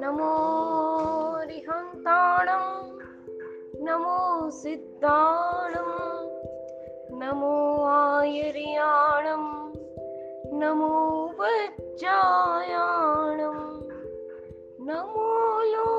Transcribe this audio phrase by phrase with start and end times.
[0.00, 0.32] નમો
[1.48, 2.64] રિહંતાણમ
[3.82, 5.90] નમો સિદ્ધાણમ
[7.10, 9.44] નમો આયર્યાણમ
[10.52, 10.92] નમો
[11.38, 13.58] વજ્જાયાણમ
[14.78, 15.28] નમો
[15.72, 15.93] લોએ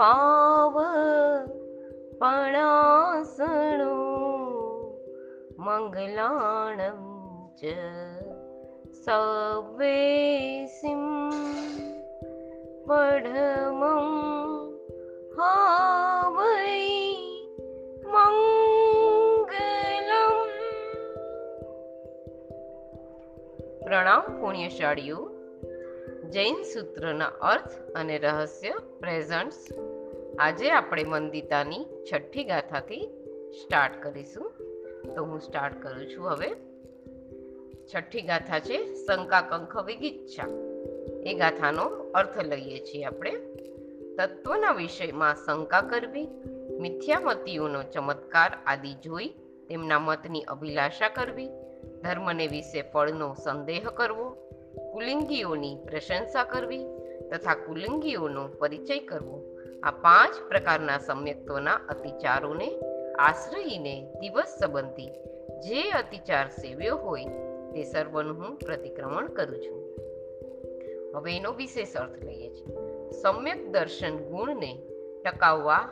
[0.00, 0.76] પાવ
[2.20, 3.96] પણાસણો
[5.58, 7.02] મંગલાણમ
[7.56, 7.60] ચ
[9.02, 11.04] સવેસિમ
[12.88, 14.08] પડમં
[15.36, 16.80] હાવૈ
[18.14, 19.54] મંગલમ
[23.84, 25.20] પ્રણામ પુણ્યશાળીઓ
[26.30, 29.89] જૈન સૂત્રના અર્થ અને રહસ્ય પ્રેઝન્ટ્સ
[30.40, 33.00] આજે આપણે મંદિતાની છઠ્ઠી ગાથાથી
[33.62, 34.52] સ્ટાર્ટ કરીશું.
[35.14, 36.50] તો હું સ્ટાર્ટ કરું છું હવે.
[37.94, 40.48] છઠ્ઠી ગાથા છે શંકા કંખ વિગિચ્છા.
[41.26, 41.82] એ ગાથાનો
[42.14, 43.30] અર્થ લઈએ છીએ આપણે.
[44.18, 46.28] તત્વના વિષયમાં શંકા કરવી,
[46.80, 49.28] મિથ્યામતીઓનો ચમત્કાર આદિ જોઈ,
[49.68, 51.48] તેમના મતની અભિલાષા કરવી,
[52.02, 54.30] ધર્મને વિશે ફળનો સંદેહ કરવો,
[54.92, 56.84] કુલિંગીઓની પ્રશંસા કરવી
[57.32, 59.49] તથા કુલિંગીઓનો પરિચય કરવો.
[59.82, 62.80] આ પાંચ પ્રકારના સમ્યક્ત્વના અતિચારોને
[63.18, 65.10] આશ્રયીને દિવસ સંબંધી
[65.60, 67.24] જે અતિચાર સેવ્યો હોય
[67.72, 69.80] તે સર્વનું હું પ્રતિક્રમણ કરું છું.
[71.16, 72.76] હવે એનો વિશેષ અર્થ લઈએ છીએ.
[73.10, 74.82] સમ્યક દર્શન ગુણને
[75.24, 75.88] ટકાવવા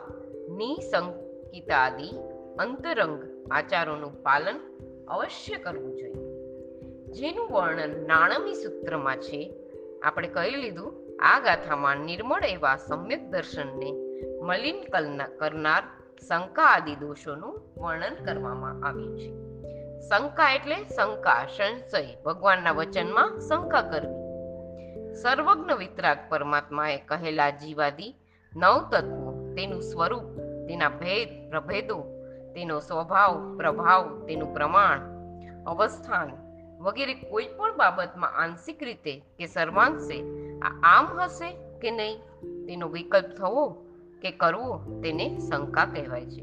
[0.49, 2.17] નિસંકિતાદિ
[2.59, 4.59] અંતરંગ આચારોનું પાલન
[5.07, 6.29] અવશ્ય કરવું જોઈએ.
[7.11, 9.53] જેનું વર્ણન નાણમી સૂત્રમાં છે.
[10.03, 13.89] આપણે કહી લીધું આ ગાથામાં નિર્મળ એવા સમ્યક દર્શનને
[14.41, 14.83] મલિન
[15.39, 15.83] કરનાર
[16.27, 19.29] શંકા આદિ દોષોનું વર્ણન કરવામાં આવ્યું છે.
[20.09, 24.15] શંકા એટલે શંકા, સંશય, ભગવાનના વચનમાં શંકા કરવી.
[25.13, 28.15] સર્વજ્ઞ વિતરાગ પરમાત્માએ કહેલા જીવાદી
[28.55, 30.23] નવ તત્વો તેનું સ્વરૂપ,
[30.67, 32.03] તેના ભેદ, પ્રભેદો,
[32.55, 34.99] તેનો સ્વભાવ, પ્રભાવ, તેનું પ્રમાણ,
[35.65, 36.29] અવસ્થાન
[36.79, 42.17] વગેરે કોઈ પણ બાબતમાં આંશિક રીતે કે સર્વાંશે આ આમ હશે કે નહીં?
[42.65, 43.69] તેનો વિકલ્પ થવો
[44.21, 46.41] કે કરવો તેને શંકા કહેવાય છે.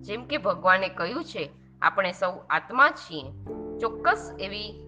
[0.00, 1.50] જેમ કે ભગવાને કહ્યું છે,
[1.82, 3.24] આપણે સૌ આત્મા છીએ,
[3.78, 4.84] ચોક્કસ એવી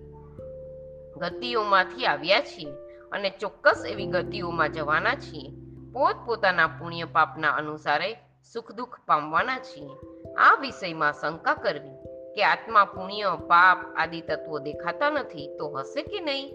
[1.16, 2.70] ગતિઓમાંથી આવ્યા છીએ
[3.12, 5.50] અને ચોક્કસ એવી ગતિઓમાં જવાના છીએ.
[5.92, 8.14] પોત પોતાના પુણ્ય પાપના અનુસારે
[8.52, 9.90] સુખ દુઃખ પામવાના છીએ.
[10.34, 11.94] આ વિષયમાં શંકા કરવી
[12.34, 16.54] કે આત્મા પુણ્ય, પાપ આદિ તત્વો દેખાતા નથી તો હશે કે નહીં?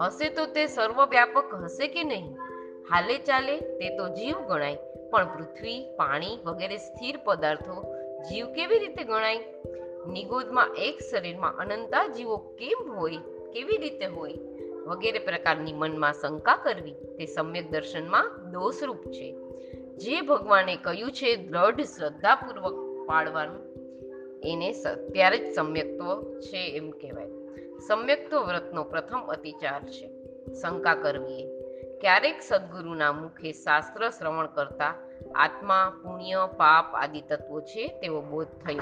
[0.00, 2.36] હશે તો તે સર્વવ્યાપક હશે કે નહીં?
[2.90, 4.78] હાલે ચાલે તે તો જીવ ગણાય,
[5.10, 7.84] પણ પૃથ્વી, પાણી વગેરે સ્થિર પદાર્થો
[8.30, 9.38] જીવ કેવી રીતે ગણાય?
[10.12, 13.16] નિગોદમાં એક શરીરમાં અનંતા જીવો કેમ હોય,
[13.52, 14.34] કેવી રીતે હોય?
[14.86, 19.36] વગેરે પ્રકારની મનમાં શંકા કરવી તે સમ્યક દર્શનમાં દોષરૂપ છે.
[19.96, 23.62] જે ભગવાને કહ્યું છે, દ્રઢ શ્રદ્ધાપૂર્વક પાળવાનું,
[24.44, 27.45] એને અત્યારે જ સમ્યક્ત્વ છે એમ કહેવાય.
[27.80, 30.08] સમ્યક્ત્વ વ્રતનો પ્રથમ અતિચાર છે.
[30.52, 31.46] શંકા કરવી
[32.00, 34.94] ક્યારેક સદગુરુના મુખે શાસ્ત્ર શ્રવણ કરતા
[35.34, 38.80] આત્મા, પુણ્ય, પાપ આદિ તત્વો છે તેવો બોધ થયો.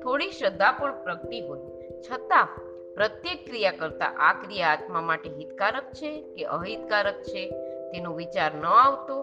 [0.00, 1.88] થોડી શ્રદ્ધા પણ પ્રગટી હોય.
[1.90, 2.48] છતાં
[2.94, 7.50] પ્રત્યેક ક્રિયા કરતા આ ક્રિયા આત્મા માટે હિતકારક છે કે અહિતકારક છે
[7.90, 9.22] તેનો વિચાર ન આવતો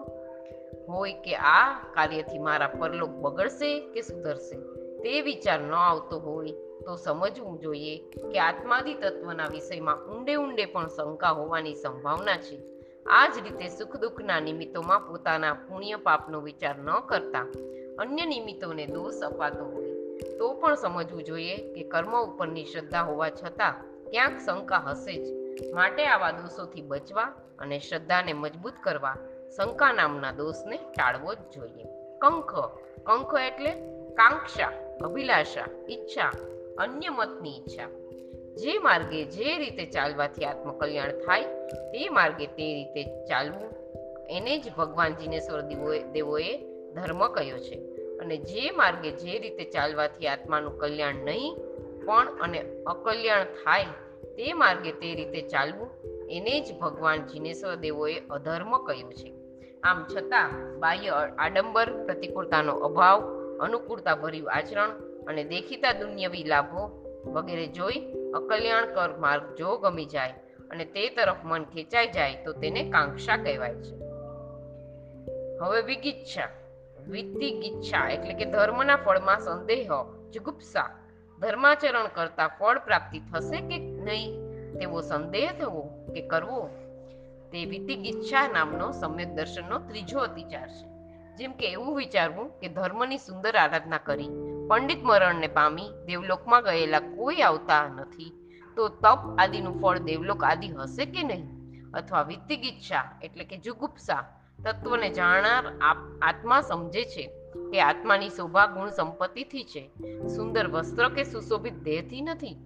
[0.88, 4.56] હોય કે આ કાર્યથી મારા પરલોક બગડશે કે સુધરશે?
[5.02, 6.52] તે વિચાર ન આવતો હોય
[6.84, 7.94] તો સમજવું જોઈએ
[8.32, 12.56] કે આત્માદિ તત્વના વિષયમાં ઊંડે ઊંડે પણ શંકા હોવાની સંભાવના છે.
[13.06, 17.46] આ જ રીતે સુખ દુઃખના નિમિત્તોમાં પોતાના પુણ્ય પાપનો વિચાર ન કરતા
[17.98, 19.92] અન્ય નિમિત્તોને દોષ અપાતો હોય,
[20.38, 23.74] તો પણ સમજવું જોઈએ કે કર્મ ઉપરની શ્રદ્ધા હોવા છતાં
[24.10, 25.26] ક્યાંક શંકા હશે જ.
[25.74, 29.16] માટે આવા દોષોથી બચવા અને શ્રદ્ધાને મજબૂત કરવા
[29.56, 31.86] શંકા નામના દોષને ટાળવો જ જોઈએ.
[32.22, 32.54] કંખ
[33.02, 33.72] કંખ એટલે
[34.14, 34.72] કાંક્ષા,
[35.04, 36.32] અભિલાષા, ઈચ્છા
[36.78, 37.88] અન્ય મતની ઈચ્છા.
[38.54, 43.70] જે માર્ગે જે રીતે ચાલવાથી આત્મકલ્યાણ થાય, તે માર્ગે તે રીતે ચાલવું,
[44.30, 46.58] એને જ ભગવાનજીને સ્વરદેવોએ દેવોએ
[46.92, 47.74] ધર્મ કહ્યો છે.
[48.18, 51.56] અને જે માર્ગે જે રીતે ચાલવાથી આત્માનું કલ્યાણ નહીં,
[52.06, 53.84] પણ અને અકલ્યાણ થાય,
[54.36, 55.90] તે માર્ગે તે રીતે ચાલવું,
[56.28, 59.34] એને જ ભગવાન જીનેશ્વર દેવોએ અધર્મ કહ્યું છે.
[59.82, 61.08] આમ છતાં બાહ્ય
[61.38, 68.00] આડંબર, પ્રતિકૂળતાનો અભાવ અનુકૂળતા ભર્યું આચરણ અને દેખીતા દુન્યવી લાભો વગેરે જોઈ
[68.34, 70.32] અકલ્યાણકર માર્ગ જો ગમી જાય
[70.70, 73.96] અને તે તરફ મન ખેંચાઈ જાય તો તેને કાંક્ષા કહેવાય છે.
[75.60, 76.48] હવે વિગિચ્છા.
[77.08, 79.88] વિતિગિચ્છા એટલે કે ધર્મના ફળમાં સંદેહ
[80.30, 80.90] જુગુપ્સા
[81.38, 84.34] ધર્માચરણ કરતા ફળ પ્રાપ્તિ થશે કે નહીં?
[84.78, 85.82] તેવો સંદેહ થવો
[86.14, 86.68] કે કરવો?
[87.52, 90.92] તે વિતિગિચ્છા નામનો સમ્યક દર્શનનો ત્રીજો અતિચાર છે.
[91.36, 94.28] જેમ કે એવું વિચારવું કે ધર્મની સુંદર આરાધના કરી
[94.68, 98.32] પંડિત મરણને પામી દેવલોકમાં ગયેલા કોઈ આવતા નથી.
[98.76, 101.46] તો તપ આદિનું ફળ દેવલોક આદિ હશે કે નહીં?
[101.94, 104.24] અથવા વિતિગિચ્છા એટલે કે જુગુપ્સા,
[104.64, 105.64] તત્વને જાણનાર
[106.22, 107.30] આત્મા સમજે છે
[107.72, 109.90] કે આત્માની શોભા ગુણ સંપત્તિથી છે.
[110.28, 112.56] સુંદર વસ્ત્ર કે સુશોભિત દેહથી નથી?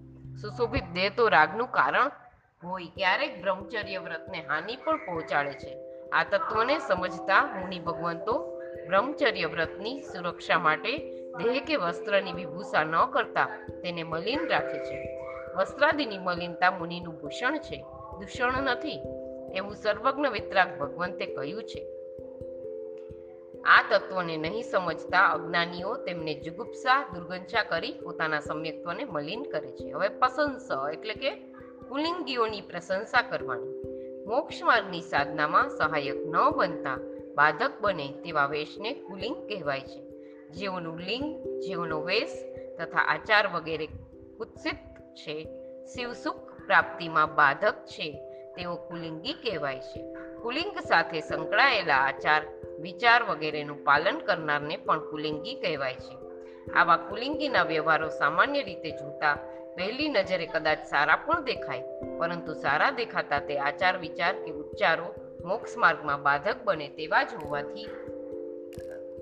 [0.41, 2.11] સુશોભિત દેહ તો રાગનું કારણ
[2.65, 5.73] હોય ક્યારેક બ્રહ્મચર્ય વ્રતને હાનિ પણ પહોંચાડે છે.
[6.11, 10.93] આ તત્વને સમજતા મુનિ ભગવંતો બ્રહ્મચર્ય વ્રતની સુરક્ષા માટે
[11.39, 13.49] દેહ કે વસ્ત્રની વિભૂષા ન કરતા
[13.83, 14.97] તેને મલિન રાખે છે.
[15.57, 17.85] વસ્ત્રાદિની મલિનતા મુનિનું ભૂષણ છે.
[18.21, 19.01] દૂષણ નથી,
[19.55, 21.83] એવું સર્વજ્ઞ વિતરાગ ભગવંતે કહ્યું છે.
[23.65, 29.91] આ તત્વને નહીં સમજતા અજ્ઞાનીઓ તેમને જુગુપ્સા દુર્ગંછા કરી પોતાના સમ્યક્ત્વને મલિન કરે છે.
[29.91, 31.31] હવે પસંસ એટલે કે
[31.89, 33.75] પુલિંગીઓની પ્રશંસા કરવાની.
[34.27, 36.97] મોક્ષ માર્ગની સાધનામાં સહાયક ન બનતા
[37.35, 40.06] બાધક બને તેવા વેશને કુલિંગ કહેવાય છે.
[40.51, 42.37] જેઓનું લિંગ, જેઓનો વેશ
[42.79, 43.87] તથા આચાર વગેરે
[44.39, 44.77] કુત્સિત
[45.15, 45.45] છે
[45.85, 48.13] શિવસુખ પ્રાપ્તિમાં બાધક છે,
[48.57, 50.15] તેઓ કુલિંગી કહેવાય છે.
[50.43, 52.43] કુલિંગ સાથે સંકળાયેલા આચાર,
[52.81, 56.27] વિચાર વગેરેનું પાલન કરનારને પણ કુલિંગી કહેવાય છે.
[56.73, 59.35] આવા કુલિંગીના વ્યવહારો સામાન્ય રીતે જોતા
[59.77, 61.83] પહેલી નજરે કદાચ સારા પણ દેખાય,
[62.19, 65.15] પરંતુ સારા દેખાતા તે આચાર, વિચાર કે ઉચ્ચારો
[65.45, 67.89] મોક્ષ માર્ગમાં બાધક બને તેવા જ હોવાથી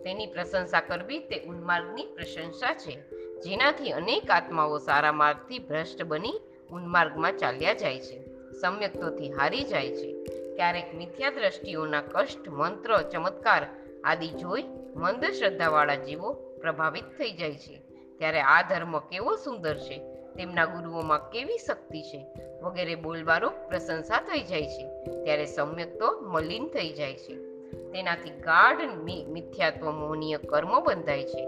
[0.05, 2.99] તેની પ્રશંસા કરવી તે ઉન્માર્ગની પ્રશંસા છે.
[3.41, 6.41] જેનાથી અનેક આત્માઓ સારા માર્ગથી ભ્રષ્ટ બની
[6.71, 8.25] ઉન્માર્ગમાં ચાલ્યા જાય છે.
[8.61, 10.25] સમ્યક્તોથી હારી જાય છે.
[10.57, 13.67] ક્યારેક મિથ્યા દ્રષ્ટિઓના કષ્ટ, મંત્ર, ચમત્કાર
[14.05, 14.63] આદિ જોઈ
[14.97, 17.81] મંદ શ્રદ્ધાવાળા જીવો પ્રભાવિત થઈ જાય છે.
[18.19, 19.99] ત્યારે આ ધર્મ કેવો સુંદર છે?
[20.37, 22.27] તેમના ગુરુઓમાં કેવી શક્તિ છે?
[22.63, 25.05] વગેરે બોલબારો પ્રશંસા થઈ જાય છે.
[25.25, 27.54] ત્યારે સમ્યક તો મલિન થઈ જાય છે.
[27.95, 28.81] તેનાથી ગાઢ
[29.29, 31.45] મિથ્યાત્વ, મોહનીય કર્મ બંધાય છે.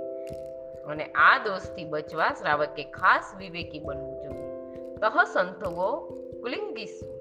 [0.84, 4.50] અને આ દોષથી બચવા શ્રાવકે ખાસ વિવેકી બનવું જોઈએ.
[4.96, 6.08] તહ સંતવો
[6.40, 7.16] કુલિંગીસુ.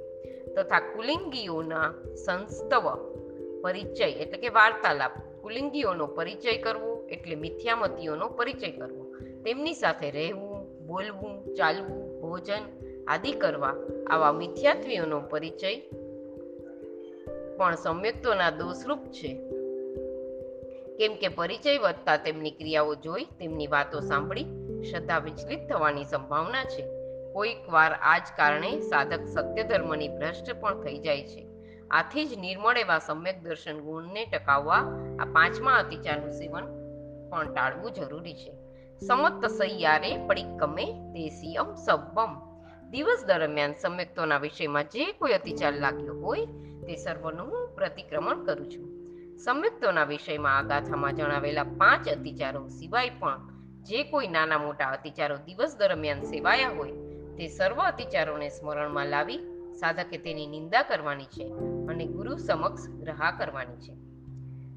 [0.53, 1.93] તથા કુલિંગીઓના
[2.25, 3.13] સંસ્તવ
[3.61, 5.11] પરિચય, એટલે કે વાર્તાલાપ.
[5.41, 9.15] કુલિંગીઓનો પરિચય કરવો એટલે મિથ્યામતીઓનો પરિચય કરવો.
[9.45, 12.61] તેમની સાથે રહેવું, બોલવું, ચાલવું, ભોજન
[13.07, 13.75] આદિ કરવા
[14.07, 15.75] આવા મિથ્યાત્વીઓનો પરિચય
[17.57, 19.33] પણ સમ્યક્તોના દોષરૂપ છે.
[20.97, 24.43] કેમ કે પરિચય વધતા તેમની ક્રિયાઓ જોઈ, તેમની વાતો સાંભળી,
[24.91, 26.87] શ્રદ્ધા વિચલિત થવાની સંભાવના છે.
[27.33, 31.47] કોઈક વાર આ જ કારણે સાધક સત્ય ધર્મની ભ્રષ્ટ પણ થઈ જાય છે.
[31.91, 34.77] આથી જ નિર્મળ એવા સમ્યક દર્શન ગુણને ટકાવવા
[35.19, 36.63] આ પાંચમા અતિચારનું સેવન
[37.29, 38.51] પણ ટાળવું જરૂરી છે.
[38.99, 42.54] સમત સૈયારે પડિક્કમે દેશીયમ સબ્બમ
[42.91, 46.45] દિવસ દરમિયાન સમ્યક્તોના વિષયમાં જે કોઈ અતિચાર લાગ્યો હોય
[46.87, 48.85] તે સર્વનું હું પ્રતિક્રમણ કરું છું.
[49.37, 53.39] સમ્યક્તોના વિષયમાં આ ગાથામાં જણાવેલા પાંચ અતિચારો સિવાય પણ
[53.83, 56.91] જે કોઈ નાના મોટા અતિચારો દિવસ દરમિયાન સેવાયા હોય
[57.37, 59.39] તે સર્વ અતિચારોને સ્મરણમાં લાવી
[59.79, 61.45] સાધકે તેની નિંદા કરવાની છે
[61.89, 63.93] અને ગુરુ સમક્ષ રહા કરવાની છે.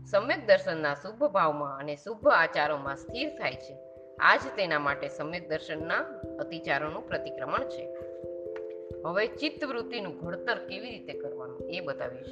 [0.06, 3.88] સમ્યક દર્શનના શુભ ભાવમાં અને શુભ આચારોમાં સ્થિર થાય છે.
[4.20, 5.98] આ જ તેના માટે સમ્યક દર્શનના
[6.38, 7.96] અતિચારોનું પ્રતિક્રમણ છે.
[9.06, 12.30] હવે ચિત્તવૃત્તિનું ઘડતર કેવી રીતે કરવાનું એ બતાવીશ.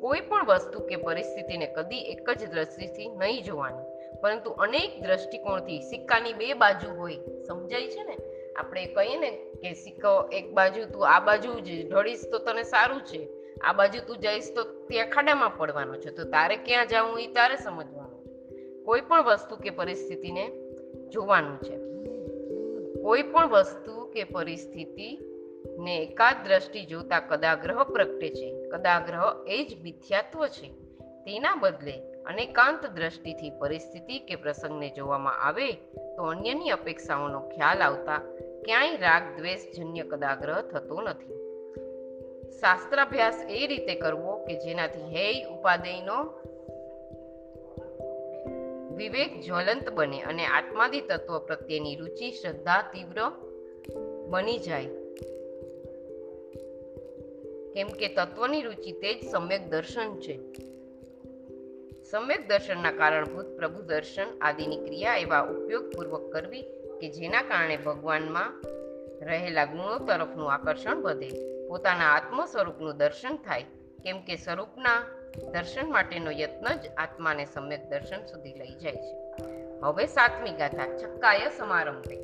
[0.00, 6.32] કોઈ પણ વસ્તુ કે પરિસ્થિતિને કદી એક જ દ્રષ્ટિથી નહીં જોવાની, પરંતુ અનેક દ્રષ્ટિકોણથી સિક્કાની
[6.32, 7.16] બે બાજુ હોય,
[7.46, 8.16] સમજાય છે ને?
[8.56, 13.00] આપણે કહીએ ને કે સિક્કો એક બાજુ તું, આ બાજુ જ ઢળીશ તો તને સારું
[13.00, 13.28] છે.
[13.60, 16.10] આ બાજુ તું જઈશ તો ત્યાં ખાડામાં પડવાનો છે.
[16.10, 18.16] તો તારે ક્યાં જવું એ તારે સમજવાનું
[18.84, 20.65] કોઈ પણ વસ્તુ કે પરિસ્થિતિને
[21.10, 21.76] જોવાનું છે.
[23.02, 25.18] કોઈ પણ વસ્તુ કે પરિસ્થિતિ
[25.78, 28.68] ને એકાદ દ્રષ્ટિ જોતા કદાગ્રહ પ્રગટે છે.
[28.68, 30.68] કદાગ્રહ એ જ મિથ્યાત્વ છે.
[31.24, 35.72] તેના બદલે અનેકાંત દ્રષ્ટિથી પરિસ્થિતિ કે પ્રસંગને જોવામાં આવે
[36.16, 38.18] તો અન્યની અપેક્ષાઓનો ખ્યાલ આવતા
[38.64, 41.36] ક્યાંય રાગ દ્વેષ જન્ય કદાગ્રહ થતો નથી.
[42.50, 46.24] શાસ્ત્રાભ્યાસ એ રીતે કરવો કે જેનાથી હેય ઉપાદેયનો
[48.96, 53.30] વિવેક જ્વલંત બને અને આત્માદી તત્વ પ્રત્યેની રુચિ, શ્રદ્ધા તીવ્ર
[54.28, 54.86] બની જાય.
[57.74, 60.38] કેમ કે તત્વની રુચિ તે જ સમ્યક દર્શન છે.
[62.02, 66.62] સમ્યક દર્શનના કારણભૂત પ્રભુ દર્શન આદિની ક્રિયા એવા ઉપયોગપૂર્વક કરવી
[67.00, 68.62] કે જેના કારણે ભગવાનમાં
[69.26, 71.30] રહેલા ગુણો તરફનું આકર્ષણ વધે.
[71.68, 73.64] પોતાના આત્મ સ્વરૂપનું દર્શન થાય.
[74.04, 75.06] કેમ કે સ્વરૂપના
[75.44, 79.16] દર્શન માટેનો યત્ન જ આત્માને સમ્યક દર્શન સુધી લઈ જાય છે.
[79.82, 82.16] હવે સાતમી ગાથા છક્કાય સમારંભે.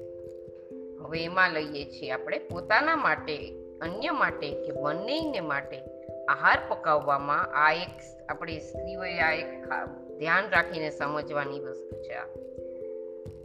[1.04, 5.80] હવે એમાં લઈએ છીએ આપણે પોતાના માટે, અન્ય માટે કે બંનેને માટે
[6.28, 9.64] આહાર પકાવવામાં આ એક આપણી સ્ત્રીઓએ આ એક
[10.18, 12.26] ધ્યાન રાખીને સમજવાની વસ્તુ છે આ.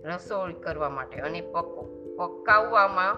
[0.04, 1.80] રસોઈ કરવા માટે અને પક,
[2.18, 3.16] પકાવવામાં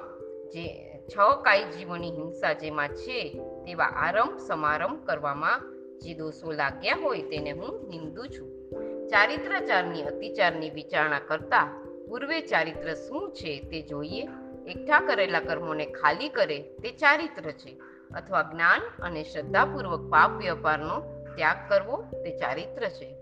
[0.49, 7.21] જે, છ કાય જીવોની હિંસા જેમાં છે, તેવા આરંભ સમારંભ કરવામાં જે દોષો લાગ્યા હોય
[7.21, 8.59] તેને હું નિંદુ છું.
[9.07, 14.27] ચારિત્રચારની, અતિચારની વિચારણા કરતા પૂર્વે ચારિત્ર શું છે તે જોઈએ.
[14.67, 17.79] એકઠા કરેલા કર્મોને ખાલી કરે તે ચારિત્ર છે.
[18.15, 21.01] અથવા જ્ઞાન અને શ્રદ્ધાપૂર્વક પાપ વ્યાપારનો
[21.35, 23.15] ત્યાગ કરવો તે ચારિત્ર છે.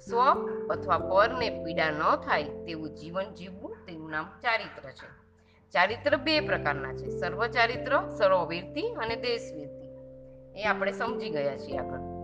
[0.00, 0.20] સ્વ
[0.70, 5.08] અથવા પરને પીડા ન થાય તેવું જીવન જીવવું તેનું નામ ચારિત્ર છે.
[5.72, 7.08] ચારિત્ર બે પ્રકારના છે.
[7.08, 9.73] સર્વ ચારિત્ર સર્વવીરતિ અને દેશવીરતિ
[10.56, 12.14] એ આપણે સમજી ગયા છીએ આગળ.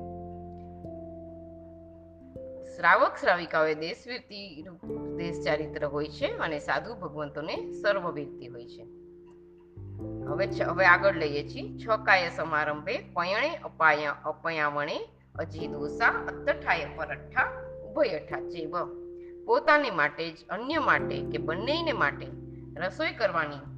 [2.77, 4.67] શ્રાવક શ્રાવિકાઓએ દેશવીરતિ
[5.17, 8.83] દેશ ચારિત્ર હોય છે અને સાધુ ભગવંતોને સર્વવીરતિ હોય છે.
[10.29, 11.79] હવે હવે આગળ લઈએ છીએ.
[11.79, 19.01] છ કાય સમારંભે પયણે અપાય, અપયાવણે અજી દોસા અત્તઠાય પરઠ્ઠા ઉભયઠા જેવ.
[19.45, 22.27] પોતાને માટે જ, અન્ય માટે કે બંનેને માટે
[22.77, 23.70] રસોઈ કરવાની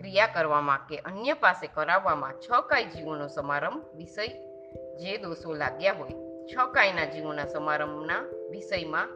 [0.00, 4.28] ક્રિયા કરવામાં કે અન્ય પાસે કરાવવામાં છ કાય જીવોનો સમારંભ વિષય
[4.96, 6.10] જે દોષો લાગ્યા હોય.
[6.46, 9.06] છ કાયના જીવોના સમારંભના વિષયમાં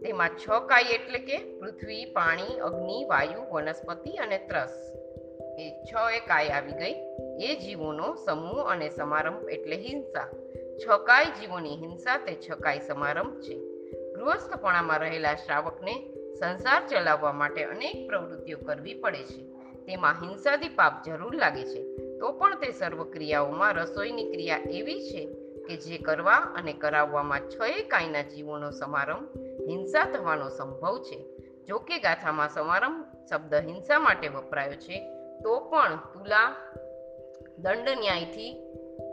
[0.00, 4.92] તેમાં છ કાય એટલે કે પૃથ્વી, પાણી, અગ્નિ, વાયુ, વનસ્પતિ અને ત્રસ.
[5.58, 6.94] એ છ એ કાય આવી ગઈ.
[7.46, 10.28] એ જીવોનો સમૂહ અને સમારંભ એટલે હિંસા.
[10.86, 13.60] છકાય જીવોની હિંસા તે છકાય સમારંભ છે.
[14.12, 19.42] ગૃહસ્થપણામાં રહેલા શ્રાવકને સંસાર ચલાવવા માટે અનેક પ્રવૃત્તિઓ કરવી પડે છે.
[19.86, 21.96] તેમાં હિંસાથી પાપ જરૂર લાગે છે.
[22.18, 25.34] તો પણ તે સર્વ ક્રિયાઓમાં રસોઈની ક્રિયા એવી છે
[25.68, 27.54] કે જે કરવા અને કરાવવામાં છ
[27.88, 29.28] કાયના જીવોનો સમારંભ
[29.68, 31.26] હિંસા થવાનો સંભવ છે.
[31.66, 35.00] જો કે ગાથામાં સમારંભ શબ્દ હિંસા માટે વપરાયો છે,
[35.42, 36.56] તો પણ તુલા
[37.58, 38.54] દંડ ન્યાયથી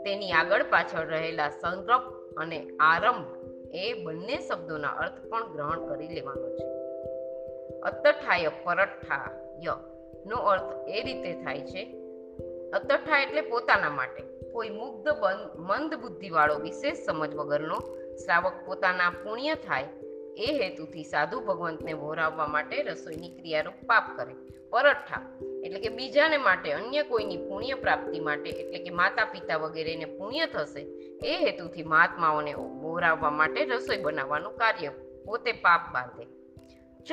[0.04, 2.02] તેની આગળ પાછળ રહેલા સંરપ
[2.36, 3.26] અને આરંભ
[3.74, 6.89] એ બંને શબ્દોના અર્થ પણ ગ્રહણ કરી લેવાનો છે.
[7.82, 9.74] અતઠાય પરઠાય
[10.26, 11.82] નો અર્થ એ રીતે થાય છે
[12.70, 14.22] અતઠા એટલે પોતાના માટે.
[14.52, 15.08] કોઈ મુગ્ધ
[15.58, 17.78] મંદ બુદ્ધિવાળો વિશેષ સમજ વગરનો
[18.16, 19.88] શ્રાવક પોતાના પુણ્ય થાય,
[20.36, 24.34] એ હેતુથી સાધુ ભગવંતને વોરાવવા માટે રસોઈની ક્રિયારૂપ પાપ કરે.
[24.70, 25.20] પરઠા
[25.64, 30.46] એટલે કે બીજાને માટે, અન્ય કોઈની પુણ્ય પ્રાપ્તિ માટે, એટલે કે માતા પિતા વગેરેને પુણ્ય
[30.46, 30.82] થશે,
[31.24, 34.88] એ હેતુથી મહાત્માઓને વોરાવવા માટે રસોઈ બનાવવાનું કાર્ય
[35.24, 36.26] પોતે પાપ બાંધે.
[37.04, 37.12] ચ.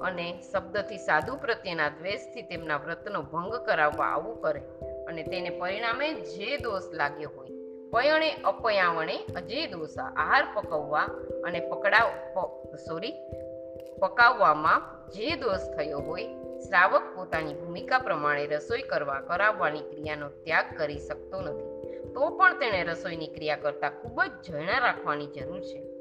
[0.00, 4.60] અને શબ્દથી સાધુ પ્રત્યેના દ્વેષથી તેમના વ્રતનો ભંગ કરાવવા આવું કરે
[5.08, 7.50] અને તેને પરિણામે જે દોષ લાગ્યો હોય,
[7.90, 11.06] પયણે અપયાવણે અજે દોષા આહાર પકવવા
[11.44, 12.08] અને પકડાવ
[12.88, 13.14] સોરી,
[14.02, 16.26] પકાવવામાં જે દોષ થયો હોય,
[16.68, 21.76] શ્રાવક પોતાની ભૂમિકા પ્રમાણે રસોઈ કરવા, કરાવવાની ક્રિયાનો ત્યાગ કરી શકતો નથી.
[22.12, 25.95] તો પણ તેણે રસોઈની ક્રિયા કરતાં ખૂબ જ જણા રાખવાની જરૂર છે.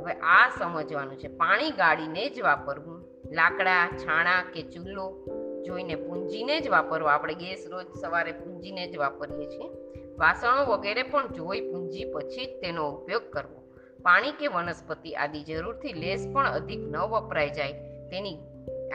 [0.00, 1.28] હવે આ સમજવાનું છે.
[1.28, 3.04] પાણી ગાળીને જ વાપરવું.
[3.32, 5.26] લાકડા, છાણા કે ચૂલો
[5.66, 7.08] જોઈને પૂંજીને જ વાપરવો.
[7.08, 9.70] આપણે ગેસ રોજ સવારે પૂંજીને જ વાપરીએ છીએ.
[10.18, 13.60] વાસણો વગેરે પણ જોઈ પૂંજી પછી જ તેનો ઉપયોગ કરવો.
[14.02, 17.72] પાણી કે વનસ્પતિ આદિ જરૂરથી લેસ પણ અધિક ન વપરાઈ જાય.
[18.10, 18.38] તેની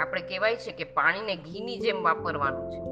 [0.01, 2.85] આપણે કહેવાય છે કે પાણીને ઘીની જેમ વાપરવાનું છે.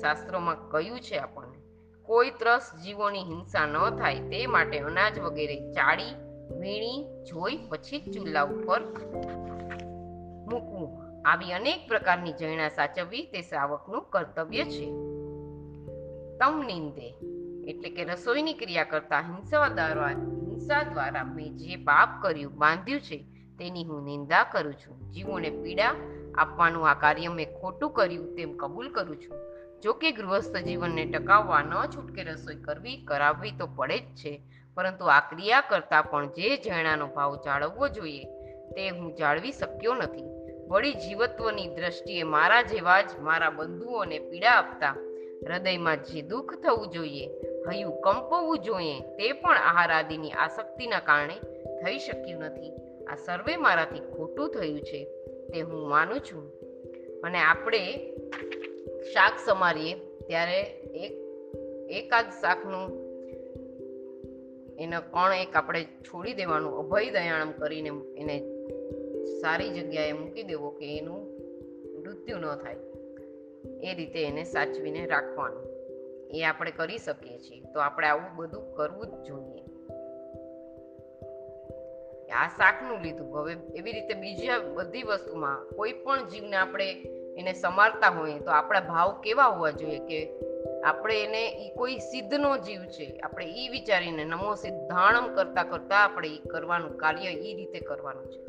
[0.00, 1.58] શાસ્ત્રોમાં કહ્યું છે આપણને,
[2.02, 8.42] કોઈ ત્રસ જીવોની હિંસા ન થાય, તે માટે અનાજ વગેરે ચાળી વીણી, જોઈ, પછી ચૂલા
[8.42, 8.80] ઉપર
[10.50, 11.02] મૂકવું.
[11.24, 14.86] આવી અનેક પ્રકારની જૈણા સાચવવી તે શ્રાવકનું કર્તવ્ય છે.
[16.38, 17.14] તમ નિંદે,
[17.70, 23.24] એટલે કે રસોઈની ક્રિયા કરતા હિંસા દ્વારા હિંસા દ્વારા મેં જે પાપ કર્યું, બાંધ્યું છે,
[23.58, 25.10] તેની હું નિંદા કરું છું.
[25.10, 25.94] જીવોને પીડા
[26.34, 29.38] આપવાનું આ કાર્ય મેં ખોટું કર્યું તેમ કબૂલ કરું છું.
[29.82, 34.42] જો કે ગૃહસ્થ જીવનને ટકાવવા ન છૂટકે રસોઈ કરવી, કરાવવી તો પડે જ છે.
[34.74, 38.24] પરંતુ આ ક્રિયા કરતાં પણ જે જૈણાનો ભાવ જાળવવો જોઈએ,
[38.70, 40.24] તે હું જાળવી શક્યો નથી.
[40.68, 44.96] વળી જીવત્વની દ્રષ્ટિએ મારા જેવા જ મારા બંધુઓને પીડા આપતા
[45.46, 47.26] હૃદયમાં જે દુઃખ થવું જોઈએ,
[47.70, 51.34] હયું કંપવું જોઈએ, તે પણ આહાર આદિની આસક્તિના કારણે
[51.84, 52.72] થઈ શક્યું નથી.
[53.04, 55.04] આ સર્વે મારાથી ખોટું થયું છે,
[55.46, 56.52] તે હું માનું છું.
[57.24, 58.10] અને આપણે
[59.02, 59.94] શાક સમારીએ,
[60.26, 60.60] ત્યારે
[60.94, 61.12] એક,
[61.90, 63.11] એકાદ શાકનું
[64.82, 68.38] એનો કણ એક આપણે છોડી દેવાનું, અભય દયાણમ કરીને એને
[69.40, 71.36] સારી જગ્યાએ મૂકી દેવો કે એનું
[72.00, 72.76] મૃત્યુ ન થાય.
[73.82, 75.62] એ રીતે એને સાચવીને રાખવાનું.
[76.34, 77.62] એ આપણે કરી શકીએ છીએ.
[77.74, 79.62] તો આપણે આવું બધું કરવું જ જોઈએ.
[82.30, 83.40] આ શાકનું લીધું.
[83.40, 86.92] હવે એવી રીતે બીજા બધી વસ્તુમાં કોઈ પણ જીવને આપણે
[87.38, 90.51] એને સમારતા હોઈએ તો આપણા ભાવ કેવા હોવા જોઈએ કે
[90.84, 93.18] આપણે એને એ કોઈ સિદ્ધનો જીવ છે.
[93.18, 98.44] આપણે એ વિચારીને નમો સિદ્ધાણમ કરતા કરતા આપણે એ કરવાનું કાર્ય એ રીતે કરવાનું છે.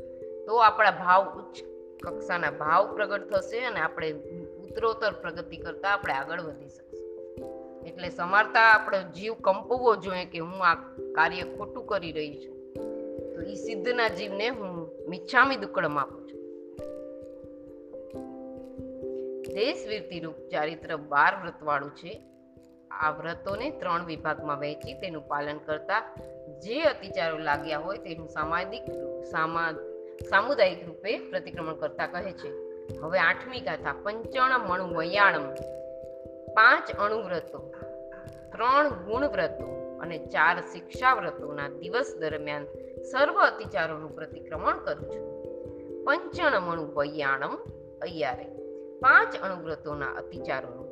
[0.45, 1.63] તો આપણા ભાવ ઉચ્ચ
[2.03, 4.11] કક્ષાના ભાવ પ્રગટ થશે અને આપણે
[4.63, 7.03] ઉત્તરોત્તર પ્રગતિ કરતા આપણે આગળ વધી શકશું.
[7.87, 10.75] એટલે સમારતા આપણો જીવ કંપવો જોઈએ કે હું આ
[11.15, 12.73] કાર્ય ખોટું કરી રહી છું.
[13.35, 16.42] તો એ સિદ્ધના જીવને હું મિચ્છામી દુક્કડમ આપું છું.
[19.53, 22.13] દેશવીરતી રૂપ ચારિત્ર બાર વ્રતવાળું છે.
[22.91, 26.01] આ વ્રતોને ત્રણ વિભાગમાં વહેંચી તેનું પાલન કરતા
[26.63, 28.85] જે અતિચારો લાગ્યા હોય તેનું સામાજિક
[29.31, 29.71] સામા,
[30.29, 32.49] સામુદાયિક રૂપે પ્રતિક્રમણ કરતા કહે છે.
[33.01, 35.45] હવે આઠમી ગાથા, પંચણ મણુ વયાણમ,
[36.53, 37.59] પાંચ અણુવ્રતો
[38.51, 39.67] ત્રણ ગુણ વ્રતો
[40.01, 42.65] અને ચાર શિક્ષા વ્રતોના દિવસ દરમિયાન
[43.11, 45.23] સર્વ અતિચારોનું પ્રતિક્રમણ કરું છું.
[46.03, 47.55] પંચણ મણુ વૈયાણમ
[48.01, 48.62] અయ్યારે
[49.03, 50.83] પાંચ અણુવ્રતોના અતિચારોનું.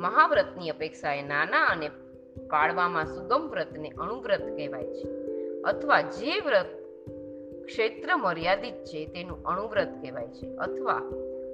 [0.00, 1.88] મહાવ્રતની અપેક્ષાએ નાના અને
[2.50, 5.06] પાળવામાં સુગમ વ્રતને અણુવ્રત કહેવાય છે.
[5.62, 6.66] અથવા જે વ્રત
[7.64, 10.56] ક્ષેત્ર મર્યાદિત છે તેનું અણુવ્રત કહેવાય છે.
[10.56, 10.94] અથવા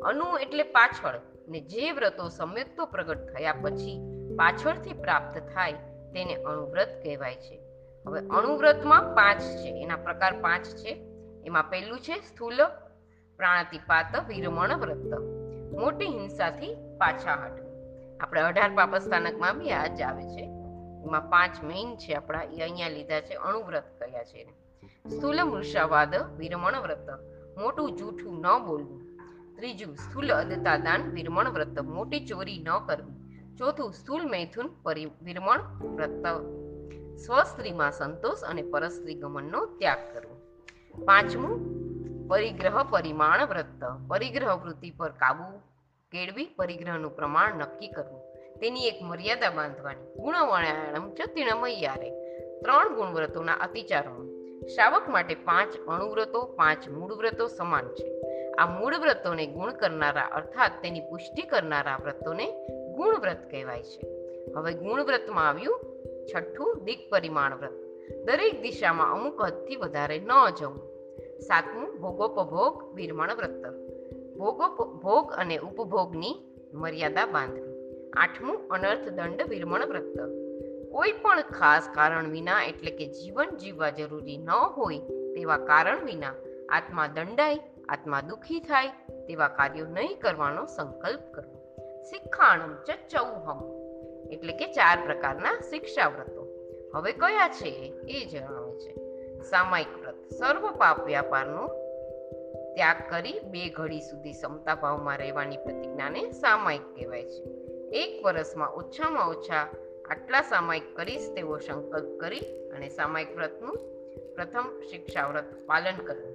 [0.02, 3.99] અનુ એટલે પાછળ ને જે વ્રતો સમ્યક્તો પ્રગટ થયા પછી
[4.37, 5.73] પાછળથી પ્રાપ્ત થાય
[6.14, 7.61] તેને અણુવ્રત કહેવાય છે.
[8.06, 9.83] હવે અણુવ્રતમાં પાંચ છે.
[9.83, 11.06] એના પ્રકાર પાંચ છે.
[11.47, 12.56] એમાં પહેલું છે સ્થૂલ,
[13.37, 15.33] પ્રાણાતિપાત, વિરમણ, વ્રત.
[15.80, 17.72] મોટી હિંસાથી પાછા હટવું
[18.20, 20.44] આપણે અઢાર પાપસ્થાનકમાં બી આ આવે છે.
[21.04, 24.46] એમાં પાંચ મેઇન છે આપણા, એ અહીંયા લીધા છે, અણુવ્રત કયા છે
[25.10, 27.08] સ્થૂલ મૃષાવાદ વિરમણ વ્રત
[27.58, 29.00] મોટું જૂઠું ન બોલવું.
[29.56, 33.16] ત્રીજું, સ્થૂલ અદતા દાન વિરમણ વ્રત મોટી ચોરી ન કરવી.
[33.58, 34.68] ચોથું, સ્થૂલ મૈથુન
[35.22, 35.60] વિરમણ
[35.96, 36.24] વ્રત
[37.24, 40.34] સ્વસ્ત્રીમાં સંતોષ અને પરસ્ત્રી ગમનનો ત્યાગ કરવો.
[41.04, 41.54] પાંચમું
[42.28, 45.58] પરિગ્રહ પરિમાણ વ્રત પરિગ્રહ વૃત્તિ પર કાબુ
[46.12, 48.20] કેળવી પરિગ્રહનું પ્રમાણ નક્કી કરવું.
[48.60, 50.14] તેની એક મર્યાદા બાંધવાની.
[50.14, 52.10] ગુણવણાણમ ચ તિણમય્યારે
[52.60, 54.24] ત્રણ ગુણવ્રતોના અતિચારો
[54.66, 58.20] શ્રાવક માટે પાંચ અણુવ્રતો, પાંચ મૂળ વ્રતો સમાન છે.
[58.52, 64.08] આ મૂળ વ્રતોને ગુણ કરનારા અર્થાત તેની પુષ્ટિ કરનારા વ્રતોને ગુણ વ્રત કહેવાય છે.
[64.56, 65.80] હવે ગુણ વ્રતમાં આવ્યું
[66.34, 67.74] છઠ્ઠું દિક પરિમાણ વ્રત.
[68.24, 70.93] દરેક દિશામાં અમુક હદથી વધારે ન જવું.
[71.48, 73.64] સાતમું ભોગોપભોગ વિરમણ વ્રત
[74.38, 74.68] ભોગો
[75.02, 76.35] ભોગ અને ઉપભોગની
[76.74, 77.74] મર્યાદા બાંધવી.
[78.12, 80.18] આઠમું અનર્થ દંડ વિરમણ વ્રત
[80.92, 84.98] કોઈ પણ ખાસ કારણ વિના એટલે કે જીવન જીવવા જરૂરી ન હોય
[85.35, 86.35] તેવા કારણ વિના
[86.68, 88.88] આત્મા દંડાય, આત્મા દુઃખી થાય
[89.28, 91.54] તેવા કાર્યો નહીં કરવાનો સંકલ્પ કરવો
[92.87, 93.61] ચ ચૌહમ.
[94.30, 96.42] એટલે કે ચાર પ્રકારના શિક્ષા વ્રતો
[96.94, 97.72] હવે કયા છે?
[98.09, 98.63] એ જણાવે.
[99.50, 100.33] સામાયિક વ્રત.
[100.33, 101.64] સર્વ પાપ વ્યાપારનો
[102.74, 107.42] ત્યાગ કરી બે ઘડી સુધી સમતા ભાવમાં રહેવાની પ્રતિજ્ઞાને સામાયિક કહેવાય છે.
[108.02, 109.64] એક વર્ષમાં ઓછામાં ઓછા
[110.11, 113.78] આટલા સામાયિક કરીશ તેવો સંકલ્પ કરી અને સામાયિક વ્રતનું
[114.35, 116.35] પ્રથમ શિક્ષા વ્રત પાલન કરવું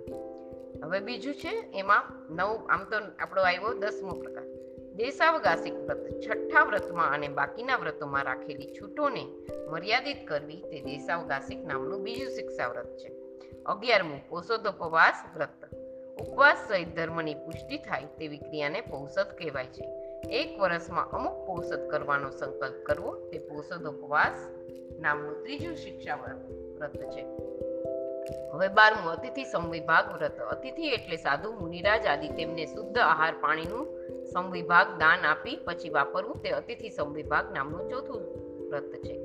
[0.83, 4.43] હવે બીજું છે, એમાં નવ, આમ તો આપણો આવ્યો દસમો પ્રકાર.
[4.99, 9.27] દેશાવગાસિક વ્રત, છઠ્ઠા વ્રતમાં અને બાકીના વ્રતોમાં રાખેલી છૂટોને
[9.71, 13.07] મર્યાદિત કરવી તે દેશાવગાસિક નામનું બીજું શિક્ષા વ્રત છે.
[13.65, 15.73] અગિયારમું પોષોદોપવાસ વ્રત.
[16.21, 19.85] ઉપવાસ સહિત ધર્મની પુષ્ટિ થાય તેવી ક્રિયાને પૌષદ કહેવાય છે.
[20.29, 24.37] એક વર્ષમાં અમુક પૌષદ કરવાનો સંકલ્પ કરવો તે પૌષદોપવાસ
[24.99, 27.25] નામનું ત્રીજું શિક્ષા વ્રત છે.
[28.51, 30.39] હવે બારમું, અતિથિ સંવિભાગ વ્રત.
[30.39, 33.98] અતિથિ એટલે સાધુ, મુનિરાજ આદિ તેમને શુદ્ધ આહાર પાણીનું
[34.33, 38.21] સંવિભાગ દાન આપી પછી વાપરવું તે અતિથિ સંવિભાગ નામનું ચોથું
[38.69, 39.19] વ્રત છે.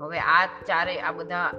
[0.00, 1.50] હવે આ ચારે આ બધા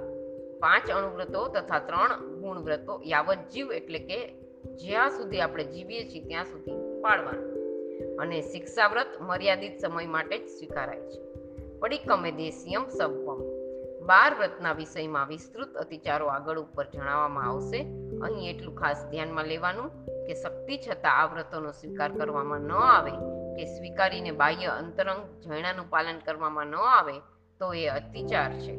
[0.60, 4.28] પાંચ અણુવ્રતો તથા ત્રણ ગુણ વ્રતો યાવત જીવ એટલે કે
[4.74, 7.52] જ્યાં સુધી આપણે જીવીએ છીએ ત્યાં સુધી પાળવાનું.
[8.18, 11.20] અને શિક્ષા વ્રત મર્યાદિત સમય માટે જ સ્વીકારાય છે.
[11.78, 13.42] પડિકમે દેશિયમ સવમ
[14.06, 17.84] બાર વ્રતના વિષયમાં વિસ્તૃત અતિચારો આગળ ઉપર જણાવવામાં આવશે.
[18.26, 19.90] અહીં એટલું ખાસ ધ્યાનમાં લેવાનું
[20.26, 23.12] કે શક્તિ છતાં આ વ્રતોનો સ્વીકાર કરવામાં ન આવે,
[23.56, 27.16] કે સ્વીકારીને બાહ્ય અંતરંગ જૈણાનું પાલન કરવામાં ન આવે,
[27.60, 28.74] તો એ અતિચાર છે.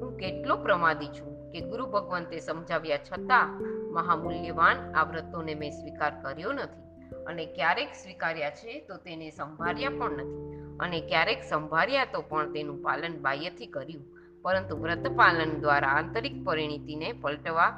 [0.00, 3.48] હું કેટલો પ્રમાદી છું કે ગુરુ ભગવંતે સમજાવ્યા છતાં
[3.96, 6.82] મહામૂલ્યવાન આ વ્રતોને મેં સ્વીકાર કર્યો નથી
[7.26, 10.42] અને ક્યારેક સ્વીકાર્યા છે તો તેને સંભાળ્યા પણ નથી
[10.78, 14.04] અને ક્યારેક સંભાળ્યા તો પણ તેનું પાલન બાહ્યથી કર્યું,
[14.44, 17.70] પરંતુ વ્રત પાલન દ્વારા આંતરિક પરિણીતિને પલટવા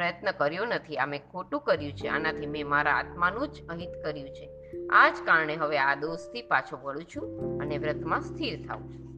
[0.00, 0.96] પ્રયત્ન કર્યો નથી.
[0.96, 2.08] આ મેં ખોટું કર્યું છે.
[2.08, 4.46] આનાથી મેં મારા આત્માનું જ અહિત કર્યું છે.
[4.88, 9.10] આ જ કારણે હવે આ દોષથી પાછો વળું છું અને વ્રતમાં સ્થિર થાઉં છું.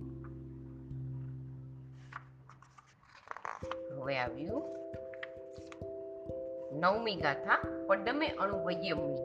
[4.02, 4.62] હવે આવ્યું.
[6.80, 9.22] નવમી ગાથા પડમે અણુવયમની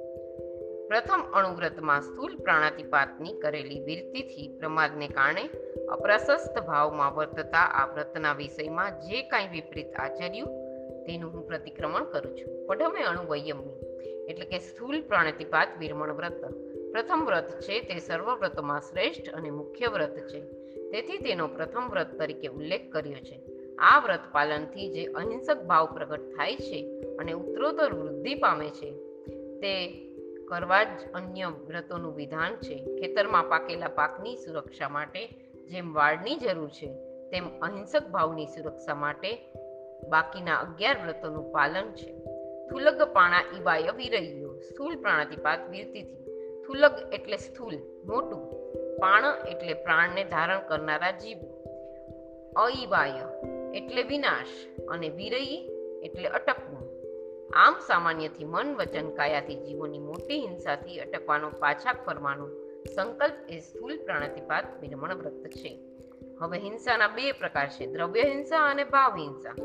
[0.88, 5.50] પ્રથમ અણુવ્રતમાં સ્થૂલ પ્રાણાતિપાતની કરેલી વીરતીથી પ્રમાદને કારણે
[5.90, 10.67] અપ્રશસ્ત ભાવમાં વર્તતા આ વ્રતના વિષયમાં જે કાંઈ વિપરીત આચર્યું
[11.08, 12.68] તેનું હું પ્રતિક્રમણ કરું છું.
[12.68, 13.78] પડમે અણુવયમની
[14.30, 16.42] એટલે કે સ્થૂલ પ્રાણાતિપાત વિરમણ વ્રત.
[16.92, 20.42] પ્રથમ વ્રત છે તે સર્વ વ્રતોમાં શ્રેષ્ઠ અને મુખ્ય વ્રત છે.
[20.92, 23.42] તેથી તેનો પ્રથમ વ્રત તરીકે ઉલ્લેખ કર્યો છે.
[23.80, 28.92] આ વ્રત પાલનથી જે અહિંસક ભાવ પ્રગટ થાય છે અને ઉત્તરોત્તર વૃદ્ધિ પામે છે,
[29.60, 29.74] તે
[30.48, 32.76] કરવા જ અન્ય વ્રતોનું વિધાન છે.
[33.00, 35.28] ખેતરમાં પાકેલા પાકની સુરક્ષા માટે
[35.68, 36.90] જેમ વાળની જરૂર છે,
[37.32, 39.32] તેમ અહિંસક ભાવની સુરક્ષા માટે
[40.10, 42.20] બાકીના અગિયાર વ્રતોનું પાલન છે.
[42.70, 46.26] થુલગ પાણા ઈવાય વિરહીયો, સ્થૂલ પ્રાણાતિપાત વીરતીથી.
[46.68, 48.58] થુલગ એટલે સ્થૂલ, મોટું.
[48.98, 51.38] પાણ એટલે પ્રાણને ધારણ કરનારા જીવ.
[52.56, 53.22] અઈવાય
[53.74, 54.48] એટલે વિનાશ
[54.88, 55.70] અને વિરહી
[56.04, 56.88] એટલે અટકવું.
[57.54, 62.48] આમ સામાન્યથી મન વચન કાયાથી જીવોની મોટી હિંસાથી અટકવાનો પાછા ફરવાનો
[62.96, 65.80] સંકલ્પ એ સ્થૂલ પ્રાણાતિપાત વિરમણ વ્રત છે.
[66.40, 69.56] હવે હિંસાના બે પ્રકાર છે દ્રવ્ય હિંસા અને ભાવ હિંસા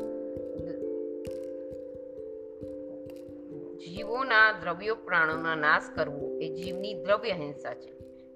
[3.89, 7.93] જીવોના દ્રવ્યો પ્રાણોના નાશ કરવો એ જીવની દ્રવ્ય હિંસા છે.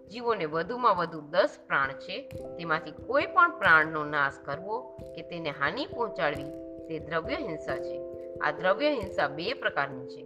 [0.08, 2.22] જીવોને વધુમાં વધુ દસ પ્રાણ છે.
[2.58, 6.44] તેમાંથી કોઈ પણ પ્રાણનો નાશ કરવો કે તેને હાનિ પહોંચાડવી
[6.88, 8.02] તે દ્રવ્ય હિંસા છે.
[8.38, 10.24] આ દ્રવ્ય હિંસા બે પ્રકારની છે.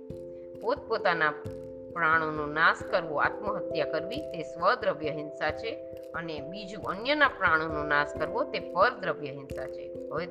[0.60, 1.32] પોતપોતાના
[1.94, 5.76] પ્રાણોનો નાશ કરવો, આત્મહત્યા કરવી તે સ્વદ્રવ્ય હિંસા છે
[6.14, 10.10] અને બીજું અન્યના પ્રાણોનો નાશ કરવો તે પરદ્રવ્ય હિંસા છે.
[10.14, 10.28] હવે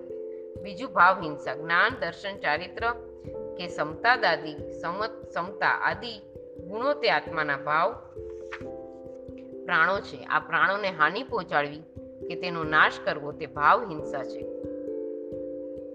[0.63, 3.10] બીજું ભાવ હિંસા જ્ઞાન, દર્શન, ચારિત્ર
[3.61, 6.19] કે સમતા દાદી, સમત, સમતા આદિ,
[6.67, 7.93] ગુણો તે આત્માના ભાવ
[9.65, 10.25] પ્રાણો છે.
[10.25, 11.83] આ પ્રાણોને હાનિ પહોંચાડવી
[12.29, 14.43] કે તેનો નાશ કરવો તે ભાવ હિંસા છે.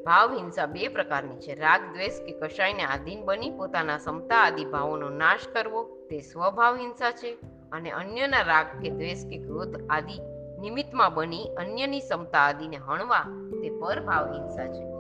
[0.04, 1.56] ભાવ હિંસા બે પ્રકારની છે.
[1.56, 7.12] રાગ, દ્વેષ કે કશાયને આધીન બની પોતાના સમતા આદિ ભાવોનો નાશ કરવો તે સ્વભાવ હિંસા
[7.12, 7.38] છે
[7.71, 10.19] અને અન્યના રાગ કે દ્વેષ કે ક્રોધ આદિ
[10.62, 13.23] નિમિત્તમાં બની અન્યની સમતા આદિને હણવા
[13.62, 14.94] તે પરભાવ હિંસા છે.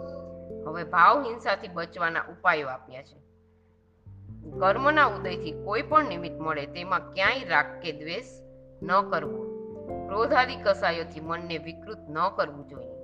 [0.67, 3.25] હવે ભાવ હિંસાથી બચવાના ઉપાયો આપ્યા છે.
[4.59, 8.25] કર્મના ઉદયથી કોઈ પણ નિમિત્ત મળે તેમાં ક્યાંય રાગ કે દ્વેષ
[8.83, 9.45] ન કરવો.
[10.07, 12.95] ક્રોધાદી કસાયોથી મનને વિકૃત ન કરવું જોઈએ.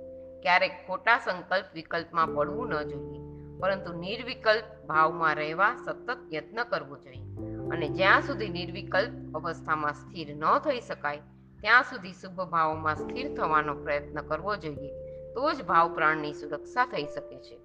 [0.42, 3.22] ક્યારેક ખોટા સંકલ્પ વિકલ્પમાં પડવું ન જોઈએ.
[3.60, 7.22] પરંતુ નિર્વિકલ્પ ભાવમાં રહેવા સતત યત્ન કરવો જોઈએ.
[7.68, 11.18] અને જ્યાં સુધી નિર્વિકલ્પ અવસ્થામાં સ્થિર ન થઈ શકાય,
[11.60, 15.01] ત્યાં સુધી શુભ ભાવોમાં સ્થિર થવાનો પ્રયત્ન કરવો જોઈએ.
[15.34, 17.60] તો જ ભાવ પ્રાણની સુરક્ષા થઈ શકે છે.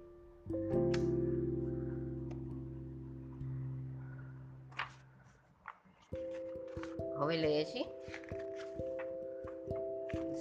[7.16, 7.84] હવે લઈએ છીએ.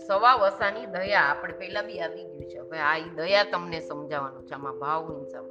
[0.07, 2.57] સવા વસાની દયા આપણે પહેલા બી આવી ગયું છે.
[2.57, 5.43] હવે આ દયા તમને સમજાવવાનું છે, આમાં ભાવ હિંસા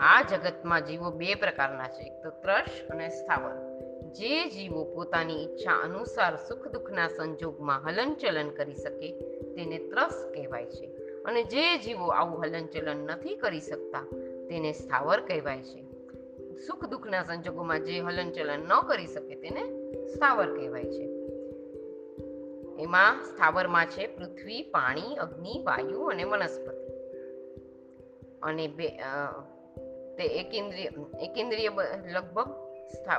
[0.00, 2.02] આ જગતમાં જીવો બે પ્રકારના છે.
[2.02, 3.73] એક તો ત્રશ અને સ્થાવર.
[4.14, 9.20] જે જીવો પોતાની ઈચ્છા અનુસાર સુખ દુઃખના સંજોગમાં હલનચલન કરી શકે,
[9.54, 10.86] તેને ત્રસ કહેવાય છે.
[11.24, 14.06] અને જે જીવો આવું હલનચલન નથી કરી શકતા,
[14.48, 15.84] તેને સ્થાવર કહેવાય છે.
[16.66, 19.62] સુખ દુઃખના સંજોગોમાં જે હલનચલન ન કરી શકે, તેને
[20.06, 21.04] સ્થાવર કહેવાય છે.
[22.78, 26.84] એમાં સ્થાવરમાં છે પૃથ્વી, પાણી, અગ્નિ, વાયુ અને વનસ્પતિ.
[28.42, 28.88] અને બે
[30.16, 30.88] તે એકેન્દ્રિય
[31.20, 31.68] એકેન્દ્રિય
[32.12, 32.63] લગભગ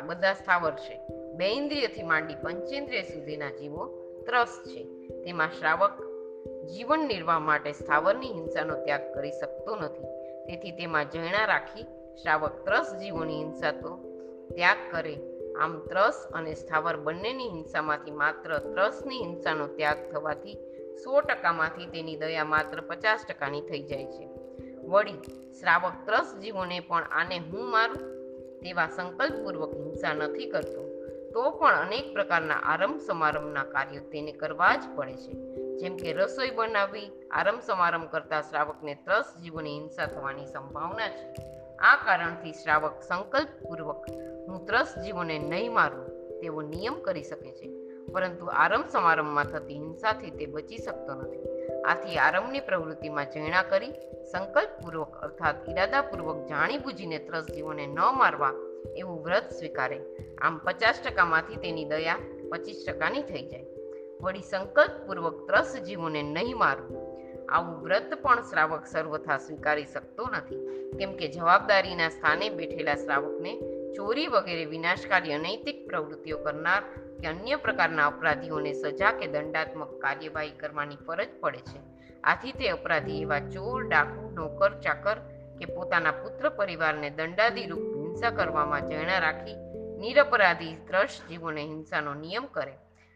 [0.05, 0.99] બધા સ્થાવર છે.
[1.33, 3.85] બે ઇન્દ્રિયથી માંડી પંચેન્દ્રિય સુધીના જીવો
[4.25, 4.83] ત્રસ છે.
[5.23, 5.91] તેમાં શ્રાવક
[6.65, 10.03] જીવન નિર્વાહ માટે સ્થાવરની હિંસાનો ત્યાગ કરી શકતો નથી.
[10.45, 11.83] તેથી તેમાં જૈણા રાખી
[12.15, 13.99] શ્રાવક ત્રસ જીવોની હિંસા તો
[14.55, 15.17] ત્યાગ કરે.
[15.59, 20.57] આમ ત્રસ અને સ્થાવર બંનેની હિંસામાંથી માત્ર ત્રસની હિંસાનો ત્યાગ થવાથી
[21.03, 24.29] સો ટકામાંથી તેની દયા માત્ર પચાસ ટકાની થઈ જાય છે.
[24.83, 25.13] વળી,
[25.59, 28.14] શ્રાવક ત્રસ જીવોને પણ આને હું મારું
[28.61, 30.81] તેવા સંકલ્પપૂર્વક હિંસા નથી કરતો,
[31.33, 35.33] તો પણ અનેક પ્રકારના આરંભ સમારંભના કાર્યો તેને કરવા જ પડે છે.
[35.77, 41.35] જેમ કે રસોઈ બનાવવી, આરંભ સમારંભ કરતા શ્રાવકને ત્રસ જીવોની હિંસા થવાની સંભાવના છે.
[41.77, 44.05] આ કારણથી શ્રાવક સંકલ્પપૂર્વક,
[44.47, 46.07] હું ત્રસ જીવોને નહીં મારું
[46.39, 47.73] તેવો નિયમ કરી શકે છે.
[48.13, 51.54] પરંતુ આરંભ સમારંભમાં થતી હિંસાથી તે બચી શકતો નથી.
[51.85, 53.93] આથી આરંભની પ્રવૃત્તિમાં ઝીણા કરી
[54.31, 58.53] સંકલ્પપૂર્વક અર્થાત ઈરાદાપૂર્વક જાણી બુજીને ત્રસ જીવોને ન મારવા
[58.97, 59.99] એવું વ્રત સ્વીકારે.
[60.41, 62.17] આમ પચાસ ટકામાંથી તેની દયા
[62.51, 63.65] પચીસ ટકાની થઈ જાય.
[64.21, 67.05] વળી સંકલ્પપૂર્વક ત્રસ જીવોને નહીં મારવું.
[67.49, 70.91] આવું વ્રત પણ શ્રાવક સર્વથા સ્વીકારી શકતો નથી.
[70.97, 73.59] કેમ કે જવાબદારીના સ્થાને બેઠેલા શ્રાવકને
[73.93, 76.83] ચોરી વગેરે વિનાશકારી અનૈતિક પ્રવૃત્તિઓ કરનાર
[77.25, 81.79] અન્ય પ્રકારના અપરાધીઓને સજા કે દંડાત્મક કાર્યવાહી કરવાની ફરજ પડે છે.
[82.23, 85.17] આથી તે અપરાધી એવા ચોર, ડાકુ, નોકર, ચાકર
[85.59, 89.55] કે પોતાના પુત્ર પરિવારને દંડાધિરૂપ હિંસા કરવામાં જણા રાખી
[89.99, 92.73] નિરપરાધી ત્રશ જીવોને હિંસાનો નિયમ કરે.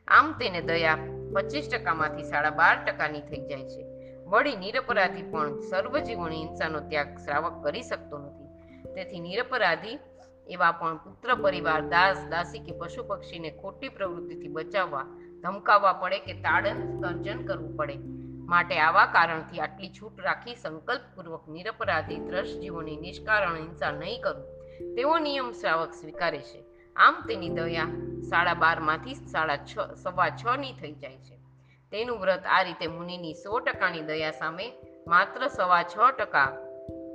[0.08, 0.98] આમ તેને દયા
[1.34, 3.86] પચીસ ટકામાંથી સાડા બાર ટકાની થઈ જાય છે.
[4.26, 8.50] વળી નિરપરાધી પણ સર્વ જીવોની હિંસાનો ત્યાગ, શ્રાવક કરી શકતો નથી.
[8.94, 10.00] તેથી નિરપરાધી
[10.50, 15.06] એવા પણ પુત્ર પરિવાર, દાસ, દાસી કે પશુ પક્ષીને ખોટી પ્રવૃત્તિથી બચાવવા,
[15.42, 17.98] ધમકાવવા પડે કે તાડન, સર્જન કરવું પડે.
[18.50, 24.60] માટે આવા કારણથી આટલી છૂટ રાખી સંકલ્પપૂર્વક નિરપરાધી ત્રશ જીવોની નિષ્કારણ હિંસા નહીં કરવું
[24.96, 26.64] તેવો નિયમ શ્રાવક સ્વીકારે છે.
[26.96, 27.88] આમ તેની દયા
[28.30, 31.38] સાડા બારમાંથી સાડા છ, સવા છ ની થઈ જાય છે.
[31.92, 34.72] તેનું વ્રત આ રીતે મુનિની સો ટકાની દયા સામે
[35.08, 36.46] માત્ર સવા છ ટકા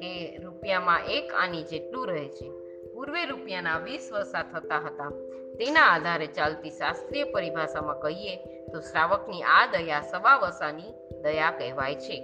[0.00, 2.63] કે રૂપિયામાં એક આની જેટલું રહે છે.
[2.94, 5.10] પૂર્વે રૂપિયાના વીસ વર્ષા થતા હતા.
[5.58, 8.34] તેના આધારે ચાલતી શાસ્ત્રીય પરિભાષામાં કહીએ
[8.72, 10.92] તો શ્રાવકની આ દયા સવા વસાની
[11.24, 12.16] દયા કહેવાય છે.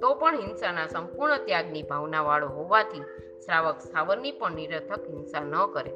[0.00, 3.04] તો પણ હિંસાના સંપૂર્ણ ત્યાગની ભાવનાવાળો હોવાથી
[3.44, 5.92] શ્રાવક સ્થાવરની પણ નિરર્થક હિંસા ન કરે.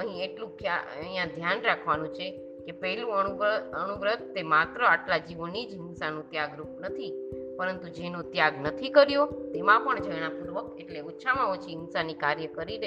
[0.00, 2.26] અહીં એટલું અહીંયા ધ્યાન રાખવાનું છે
[2.66, 7.12] કે પહેલું અણુવ્રત અણુવ્રત તે માત્ર આટલા જીવોની જ હિંસાનું ત્યાગરૂપ નથી,
[7.58, 12.80] પરંતુ જેનો ત્યાગ નથી કર્યો તેમાં પણ જણાપૂર્વક એટલે ઓછામાં ઓછી હિંસાની કાર્ય કરી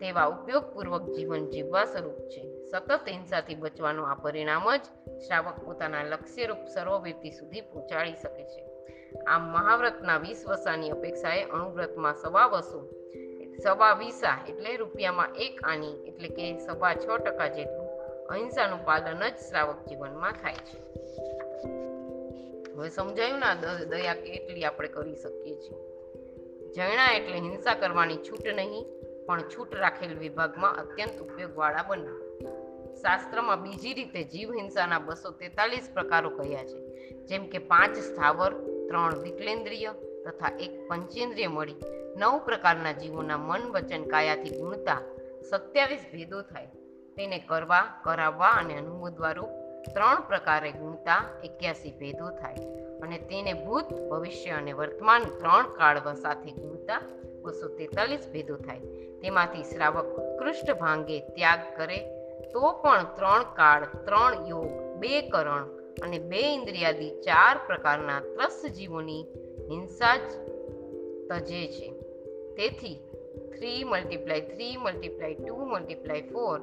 [0.00, 2.66] તેવા ઉપયોગપૂર્વક જીવન જીવવા સ્વરૂપ છે.
[2.66, 4.80] સતત હિંસાથી બચવાનું આ પરિણામ જ
[5.26, 8.66] શ્રાવક પોતાના લક્ષ્યરૂપ સર્વવ્યક્તિ સુધી પહોંચાડી શકે છે.
[9.26, 12.90] આમ મહાવ્રતના વીસ વસાની અપેક્ષાએ અણુવ્રતમાં સવા વસો,
[13.62, 17.90] સવા વીસા એટલે રૂપિયામાં એક આની એટલે કે સવા છ ટકા જેટલું
[18.26, 20.78] અહિંસાનું પાલન જ શ્રાવક જીવનમાં થાય છે.
[22.74, 25.78] હવે સમજાયું ના દયા કેટલી આપણે કરી શકીએ છીએ?
[26.72, 32.26] જૈણા એટલે હિંસા કરવાની છૂટ નહીં પણ છૂટ રાખેલ વિભાગમાં અત્યંત ઉપયોગવાળા બન્યા
[32.94, 36.78] શાસ્ત્રમાં બીજી રીતે જીવ હિંસાના બસો તેતાલીસ પ્રકારો કહ્યા છે.
[37.26, 38.52] જેમ કે પાંચ સ્થાવર,
[38.88, 39.92] ત્રણ વિકલેન્દ્રિય
[40.26, 41.74] તથા એક પંચેન્દ્રિય મળી.
[42.16, 45.00] નવ પ્રકારના જીવોના મન વચન કાયાથી ગુણતા
[45.50, 46.66] સત્યાવીસ ભેદો થાય.
[47.16, 49.48] તેને કરવા, કરાવવા અને અનુમોદવારૂપ
[49.84, 52.56] ત્રણ પ્રકારે ગુણતા એક્યાસી ભેદો થાય
[53.02, 57.00] અને તેને ભૂત, ભવિષ્ય અને વર્તમાન ત્રણ કાળ સાથે ગુણતા
[57.42, 58.80] બસો તેતાલીસ ભેદો થાય.
[59.22, 61.98] તેમાંથી શ્રાવક ઉત્કૃષ્ટ ભાંગે ત્યાગ કરે,
[62.52, 65.62] તો પણ ત્રણ કાળ, ત્રણ યોગ, બે કરણ
[66.02, 69.24] અને બે ઇન્દ્રિયાદી ચાર પ્રકારના ત્રસ્ત જીવોની
[69.70, 70.20] હિંસા જ
[71.28, 71.92] તજે છે.
[72.56, 72.94] તેથી
[73.56, 76.60] three multiply three multiply two multiply four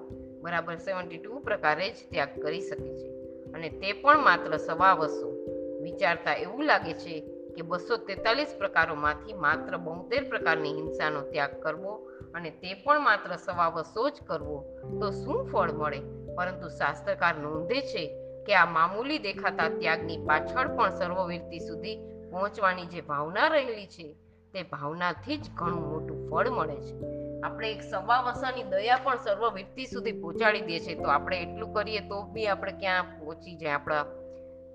[0.47, 3.09] બરાબર સેવન્ટી ટુ પ્રકારે જ ત્યાગ કરી શકે છે.
[3.51, 5.37] અને તે પણ માત્ર સવા વસો.
[5.81, 7.19] વિચારતા એવું લાગે છે
[7.55, 13.67] કે બસો તેતાલીસ પ્રકારોમાંથી માત્ર બોતેર પ્રકારની હિંસાનો ત્યાગ કરવો અને તે પણ માત્ર સવા
[13.67, 15.99] વસો જ કરવો, તો શું ફળ મળે?
[16.35, 18.07] પરંતુ શાસ્ત્રકાર નોંધે છે
[18.43, 21.95] કે આ મામૂલી દેખાતા ત્યાગની પાછળ પણ સર્વવીરતી સુધી
[22.31, 24.13] પહોંચવાની જે ભાવના રહેલી છે,
[24.53, 27.26] તે ભાવનાથી જ ઘણું મોટું ફળ મળે છે.
[27.43, 30.95] આપણે એક સવા વસાની દયા પણ સર્વ વ્યક્તિ સુધી પહોંચાડી દે છે.
[30.95, 33.71] તો આપણે એટલું કરીએ તો બી આપણે ક્યાં પહોંચી જાય?
[33.71, 34.03] આપણા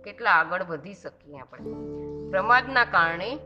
[0.05, 1.70] કેટલા આગળ વધી શકીએ આપણે?
[2.31, 3.38] પ્રમાદના કારણે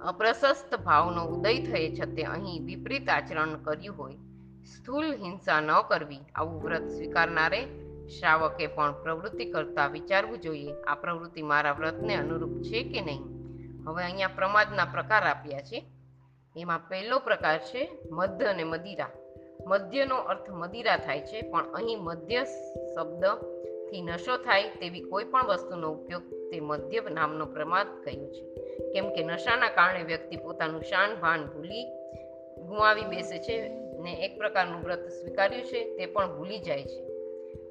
[0.00, 4.14] અપ્રશસ્ત ભાવનો ઉદય થયે છતે અહીં વિપરીત આચરણ કર્યું હોય.
[4.64, 6.20] સ્થૂલ હિંસા ન કરવી.
[6.34, 7.64] આવું વ્રત સ્વીકારનારે
[8.08, 10.72] શ્રાવકે પણ પ્રવૃત્તિ કરતા વિચારવું જોઈએ.
[10.82, 13.20] આ પ્રવૃત્તિ મારા વ્રતને અનુરૂપ છે કે નહીં?
[13.88, 15.97] હવે અહીંયા પ્રમાદના પ્રકાર આપ્યા છે.
[16.58, 19.10] એમાં પહેલો પ્રકાર છે મધ્ય અને મદિરા.
[19.66, 22.44] મધ્યનો અર્થ મદિરા થાય છે, પણ અહીં મધ્ય
[22.94, 28.54] શબ્દથી નશો થાય તેવી કોઈ પણ વસ્તુનો ઉપયોગ તે મધ્ય નામનો પ્રમાદ કહ્યું છે.
[28.92, 31.84] કેમ કે નશાના કારણે વ્યક્તિ પોતાનું શાન, ભાન ભૂલી
[32.58, 33.68] ગુમાવી બેસે છે
[33.98, 37.08] ને એક પ્રકારનું વ્રત સ્વીકાર્યું છે, તે પણ ભૂલી જાય છે.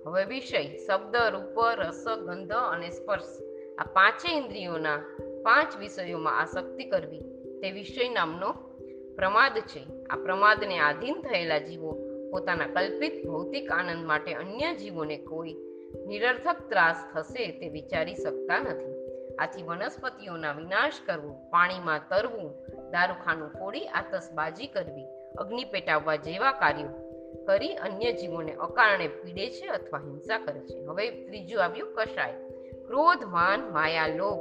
[0.06, 3.39] હવે વિષય, શબ્દ, રૂપ, રસ, ગંધ અને સ્પર્શ.
[3.78, 4.97] આ પાંચે ઇન્દ્રિયોના
[5.43, 7.21] પાંચ વિષયોમાં આસક્તિ કરવી
[7.62, 8.67] તે વિષય નામનો
[9.18, 9.88] પ્રમાદ છે.
[10.10, 11.98] આ પ્રમાદને આધીન થયેલા જીવો
[12.32, 15.56] પોતાના કલ્પિત ભૌતિક આનંદ માટે અન્ય જીવોને કોઈ
[16.08, 18.98] નિરર્થક ત્રાસ થશે તે વિચારી શકતા નથી.
[19.36, 22.52] આથી વનસ્પતિઓના વિનાશ કરવો, પાણીમાં તરવું,
[22.92, 25.06] દારૂખાનું ફોડી આતશબાજી કરવી,
[25.38, 27.08] અગ્નિ પેટાવવા જેવા કાર્યો
[27.48, 30.86] કરી અન્ય જીવોને અકારણે પીડે છે અથવા હિંસા કરે છે.
[30.86, 32.34] હવે ત્રીજું આવ્યું કશાય.
[32.88, 34.40] ક્રોધ, માન, માયા, લોભ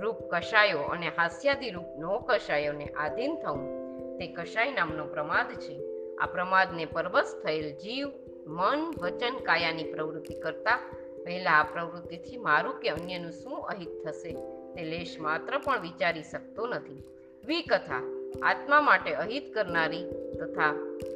[0.00, 3.85] રૂપ કશાયો અને હાસ્યાદી રૂપ નો કશાયોને આધીન થવું.
[4.18, 5.76] તે કશાય નામનો પ્રમાદ છે.
[6.16, 8.08] આ પ્રમાદને પરવશ થયેલ જીવ,
[8.46, 10.76] મન, વચન, કાયાની પ્રવૃત્તિ કરતા
[11.24, 14.32] પહેલા આ પ્રવૃત્તિથી મારું કે અન્યનું શું અહિત થશે
[14.74, 17.02] તે લેશ માત્ર પણ વિચારી શકતો નથી.
[17.44, 18.02] વિકથા,
[18.42, 20.04] આત્મા માટે અહિત કરનારી
[20.40, 20.70] તથા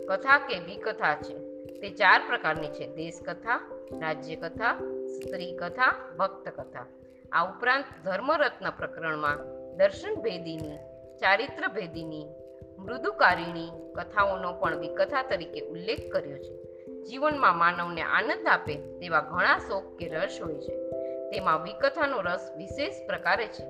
[0.08, 1.38] કથા કે વિકથા છે
[1.80, 2.86] તે ચાર પ્રકારની છે.
[2.94, 3.56] દેશ કથા
[4.00, 4.72] રાજ્ય કથા
[5.06, 6.86] સ્ત્રી કથા ભક્ત કથા
[7.32, 9.38] આ ઉપરાંત ધર્મરત્ન પ્રકરણમાં
[9.76, 10.78] દર્શન ભેદીની,
[11.20, 12.26] ચારિત્ર ભેદીની
[12.80, 16.54] મૃદુકારિણી કથાઓનો પણ વિકથા તરીકે ઉલ્લેખ કર્યો છે.
[17.02, 20.74] જીવનમાં માનવને આનંદ આપે તેવા ઘણા શોખ કે રસ હોય છે.
[21.30, 23.64] તેમાં વિકથાનો રસ વિશેષ પ્રકારે છે.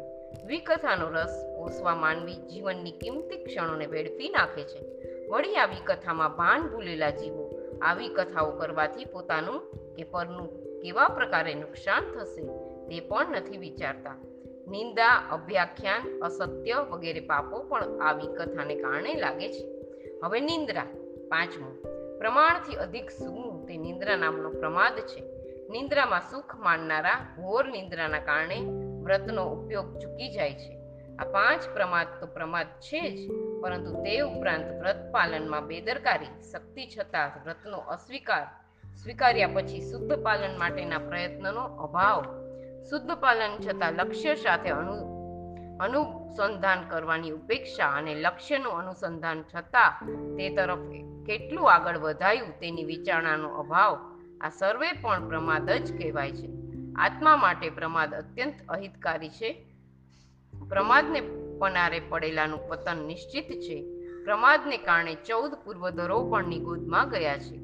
[0.46, 4.80] વિકથાનો રસ પોષવા માનવી જીવનની કિંમતી ક્ષણોને વેડફી નાખે છે.
[5.28, 9.60] વળી આવી કથામાં ભાન ભૂલેલા જીવો આવી કથાઓ કરવાથી પોતાનું
[9.96, 12.42] કે પરનું કેવા પ્રકારે નુકસાન થશે
[12.88, 14.29] તે પણ નથી વિચારતા.
[14.70, 19.64] નિંદા, અભ્યાખ્યાન, અસત્ય વગેરે પાપો પણ આવી કથાને કારણે લાગે છે.
[20.24, 20.82] હવે નિંદ્રા,
[21.28, 21.82] પાંચમું.
[22.18, 25.20] પ્રમાણથી અધિક સૂવું તે નિંદ્રા નામનો પ્રમાદ છે.
[25.70, 28.60] નિંદ્રામાં સુખ માનનારા ઘોર નિંદ્રાના કારણે
[29.02, 30.80] વ્રતનો ઉપયોગ ચૂકી જાય છે.
[31.16, 33.30] આ પાંચ પ્રમાદ તો પ્રમાદ છે જ,
[33.62, 38.46] પરંતુ તે ઉપરાંત વ્રત પાલનમાં બેદરકારી, શક્તિ છતાં વ્રતનો અસ્વીકાર,
[38.96, 42.39] સ્વીકાર્યા પછી શુદ્ધ પાલન માટેના પ્રયત્નનો અભાવ.
[42.88, 44.94] શુદ્ધ પાલન છતાં લક્ષ્ય સાથે અનુ,
[45.80, 50.78] અનુસંધાન કરવાની ઉપેક્ષા અને લક્ષ્યનું અનુસંધાન છતાં તે તરફ
[51.26, 53.98] કેટલું આગળ વધાયું તેની વિચારણાનો અભાવ
[54.40, 56.48] આ સર્વે પણ પ્રમાદ જ કહેવાય છે.
[56.96, 59.66] આત્મા માટે પ્રમાદ અત્યંત અહિતકારી છે.
[60.68, 61.20] પ્રમાદને
[61.58, 63.84] પનારે પડેલાનું પતન નિશ્ચિત છે.
[64.24, 67.60] પ્રમાદને કારણે ચૌદ પૂર્વધરો પણ નિગોદમાં ગયા છે.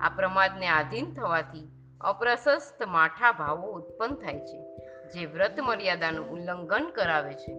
[0.00, 4.62] આ પ્રમાદને આધીન થવાથી અપ્રશસ્ત માઠા ભાવો ઉત્પન્ન થાય છે,
[5.14, 7.52] જે વ્રત મર્યાદાનું ઉલ્લંઘન કરાવે છે.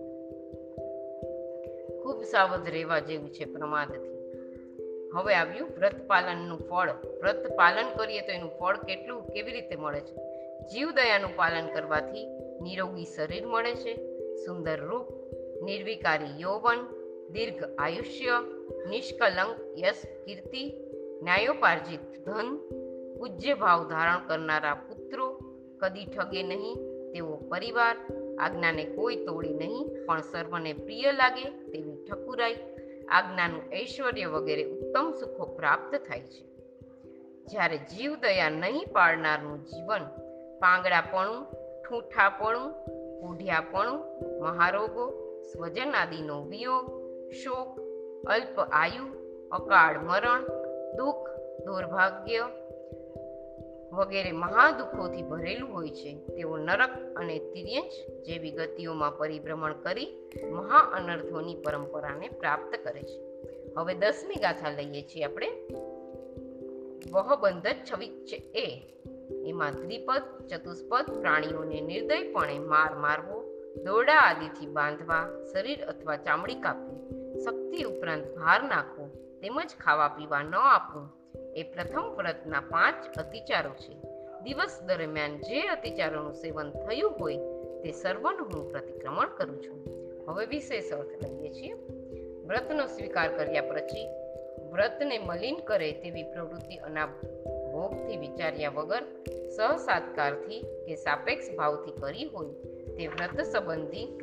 [2.03, 4.11] ખૂબ સાવધ રહેવા જેવું છે પ્રમાદથી.
[5.15, 6.89] હવે આવ્યું વ્રત પાલનનું ફળ.
[7.21, 10.15] વ્રત પાલન કરીએ તો એનું ફળ કેટલું, કેવી રીતે મળે છે?
[10.67, 12.27] જીવદયાનું પાલન કરવાથી
[12.61, 13.93] નિરોગી શરીર મળે છે,
[14.35, 15.07] સુંદર રૂપ,
[15.63, 16.79] નિર્વિકારી યૌવન,
[17.31, 18.29] દીર્ઘ આયુષ્ય,
[18.89, 20.63] નિષ્કલંક, યશ, કીર્તિ,
[21.23, 22.80] ન્યાયોપાર્જિત ધન
[23.21, 25.25] પૂજ્ય ભાવ ધારણ કરનારા પુત્રો
[25.77, 26.77] કદી ઠગે નહીં
[27.13, 27.95] તેવો પરિવાર,
[28.39, 32.55] આજ્ઞાને કોઈ તોડી નહીં, પણ સર્વને પ્રિય લાગે તેવી ઠકુરાઈ,
[33.09, 36.41] આજ્ઞાનું ઐશ્વર્ય વગેરે ઉત્તમ સુખો પ્રાપ્ત થાય છે.
[37.47, 40.03] જ્યારે જીવ દયા નહીં પાડનારનું જીવન
[40.59, 41.45] પાંગડાપણું
[41.81, 42.71] ઠૂઠાપણું
[43.21, 43.99] બુઢિયાપણું
[44.39, 45.05] મહારોગો,
[45.43, 46.87] સ્વજન આદિનો વિયોગ,
[47.31, 47.79] શોક,
[48.27, 49.05] અલ્પ આયુ,
[49.51, 50.41] અકાળ મરણ,
[50.97, 51.29] દુઃખ,
[51.65, 52.39] દુર્ભાગ્ય
[53.91, 56.17] વગેરે મહાદુઃખોથી ભરેલું હોય છે.
[56.27, 63.31] તેઓ નરક અને તિર્યંશ જેવી ગતિઓમાં પરિભ્રમણ કરી મહા અનર્થોની પરંપરાને પ્રાપ્ત કરે છે.
[63.77, 65.47] હવે દસમી ગાથા લઈએ છીએ આપણે.
[67.11, 68.81] વહ બંધ છવિચ એ.
[69.45, 73.43] એમાં દ્વિપદ, ચતુષ્પદ પ્રાણીઓને નિર્દયપણે માર મારવો,
[73.83, 79.07] દોરડા આદિથી બાંધવા, શરીર અથવા ચામડી કાપવી, શક્તિ ઉપરાંત ભાર નાખવો,
[79.41, 81.20] તેમજ ખાવા પીવા ન આપવું
[81.55, 83.93] એ પ્રથમ વ્રતના પાંચ અતિચારો છે.
[84.43, 87.37] દિવસ દરમિયાન જે અતિચારોનું સેવન થયું હોય
[87.83, 89.81] તે સર્વનું હું પ્રતિક્રમણ કરું છું.
[90.27, 91.73] હવે વિશેષ અર્થ લઈએ છીએ.
[92.47, 94.07] વ્રતનો સ્વીકાર કર્યા પછી
[94.71, 97.05] વ્રતને મલિન કરે તેવી પ્રવૃત્તિ અના
[97.73, 99.03] ભોગથી વિચાર્યા વગર
[99.55, 102.47] સહસાત્કારથી કે સાપેક્ષ ભાવથી કરી હોય
[102.97, 104.19] તે વ્રત સંબંધી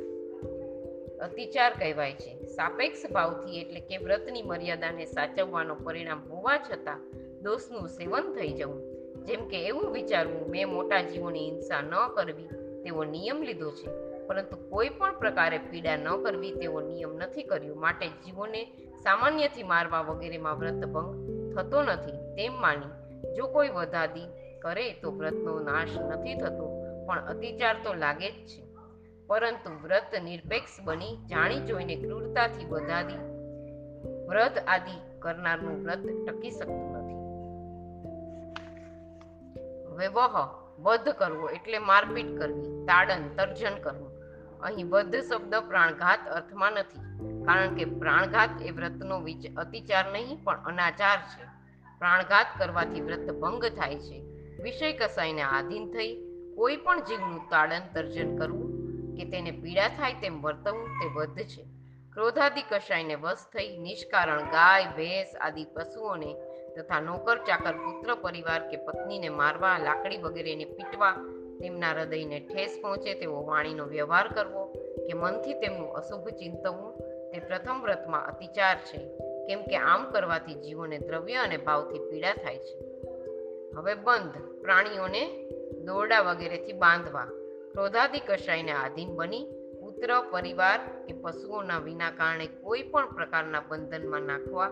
[1.21, 2.45] અતિચાર કહેવાય છે.
[2.47, 7.01] સાપેક્ષ ભાવથી એટલે કે વ્રતની મર્યાદાને સાચવવાનો પરિણામ હોવા છતાં
[7.42, 8.98] દોષનું સેવન થઈ જવું.
[9.24, 12.48] જેમ કે એવું વિચારવું, મેં મોટા જીવોની હિંસા ન કરવી
[12.83, 14.09] તેવો નિયમ લીધો છે.
[14.27, 17.74] પરંતુ કોઈ પણ પ્રકારે પીડા ન કરવી તેવો નિયમ નથી કર્યો.
[17.74, 18.64] માટે જીવોને
[19.03, 22.12] સામાન્યથી મારવા વગેરેમાં વ્રત ભંગ થતો નથી.
[22.12, 22.90] તેમ માની,
[23.35, 24.27] જો કોઈ વધાદી
[24.62, 28.68] કરે, તો વ્રતનો નાશ નથી થતો, પણ અતિચાર તો લાગે જ છે.
[29.27, 33.38] પરંતુ વ્રત નિરપેક્ષ બની, જાણી જોઈને ક્રૂરતાથી વધાદી
[34.29, 36.98] વ્રત આદિ કરનારનું વ્રત ટકી શકતું
[39.99, 40.09] હવે
[40.79, 44.11] વધ કરવો એટલે મારપીટ કરવી, તાડન, તર્જન કરવું.
[44.61, 47.01] અહીં વધ શબ્દ પ્રાણઘાત અર્થમાં નથી,
[47.45, 51.45] કારણ કે પ્રાણઘાત એ વ્રતનો અતિચાર નહીં, પણ અનાચાર છે.
[51.99, 54.20] પ્રાણઘાત કરવાથી વ્રત ભંગ થાય છે.
[54.62, 56.14] વિષય કસાઈને આધીન થઈ,
[56.57, 58.68] કોઈ પણ જીવનું તાડન, તર્જન કરવું,
[59.16, 61.64] કે તેને પીડા થાય તેમ વર્તવું, તે વધ છે.
[62.12, 66.37] ક્રોધાદિ કશાયને વશ થઈ, નિષ્કારણ, ગાય, ભેંસ આદિ પશુઓને
[66.79, 71.14] તથા નોકર ચાકર પુત્ર પરિવાર કે પત્નીને મારવા, લાકડી વગેરેને પીટવા,
[71.61, 74.62] તેમના હૃદયને ઠેસ પહોંચે તેવો વાણીનો વ્યવહાર કરવો
[75.07, 76.93] કે મનથી તેમનું અશુભ ચિંતવવું
[77.31, 78.99] તે પ્રથમ વ્રતમાં અતિચાર છે,
[79.47, 82.76] કેમ કે આમ કરવાથી જીવોને દ્રવ્ય અને ભાવથી પીડા થાય છે.
[83.76, 85.22] હવે બંધ, પ્રાણીઓને
[85.85, 87.29] દોરડા વગેરેથી બાંધવા,
[87.72, 89.47] ક્રોધાદિ કશાયને આધીન બની
[89.99, 94.68] મિત્ર પરિવાર કે પશુઓના વિના કારણે કોઈ પણ પ્રકારના બંધનમાં નાખવા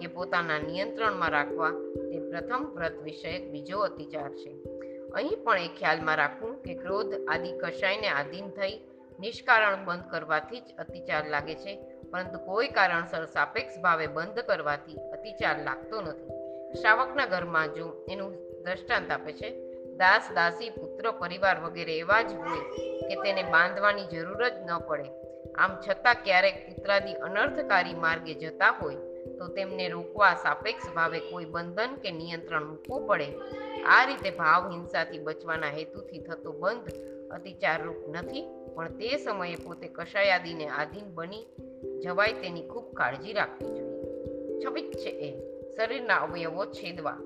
[0.00, 1.70] કે પોતાના નિયંત્રણમાં રાખવા
[2.10, 4.56] તે પ્રથમ વ્રત વિષયક બીજો અતિચાર છે.
[5.14, 8.80] અહીં પણ એ ખ્યાલમાં રાખવું કે ક્રોધ આદિ કશાયને આધીન થઈ
[9.20, 11.78] નિષ્કારણ બંધ કરવાથી જ અતિચાર લાગે છે,
[12.10, 16.28] પરંતુ કોઈ કારણસર સાપેક્ષ ભાવે બંધ કરવાથી અતિચાર લાગતો નથી.
[16.80, 22.62] શ્રાવકના ઘરમાં જો એનું દ્રષ્ટાંત આપે છે દાસ, દાસી, પુત્ર, પરિવાર વગેરે એવા જ હોય
[23.08, 25.08] કે તેને બાંધવાની જરૂર જ ન પડે.
[25.54, 28.94] આમ છતાં ક્યારેક પુત્રાદિ અનર્થકારી માર્ગે જતા હોય
[29.38, 33.28] તો તેમને રોકવા સાપેક્ષ ભાવે કોઈ બંધન કે નિયંત્રણ મૂકવું પડે.
[33.86, 36.90] આ રીતે ભાવ હિંસાથી બચવાના હેતુથી થતો બંધ
[37.30, 38.42] અતિચારરૂપ નથી,
[38.74, 41.46] પણ તે સમયે પોતે કશાયાદીને આધીન બની
[42.02, 44.04] જવાય તેની ખૂબ કાળજી રાખવી જોઈએ.
[44.66, 45.30] છબી છે એ.
[45.76, 47.16] શરીરના અવયવો છેદવા.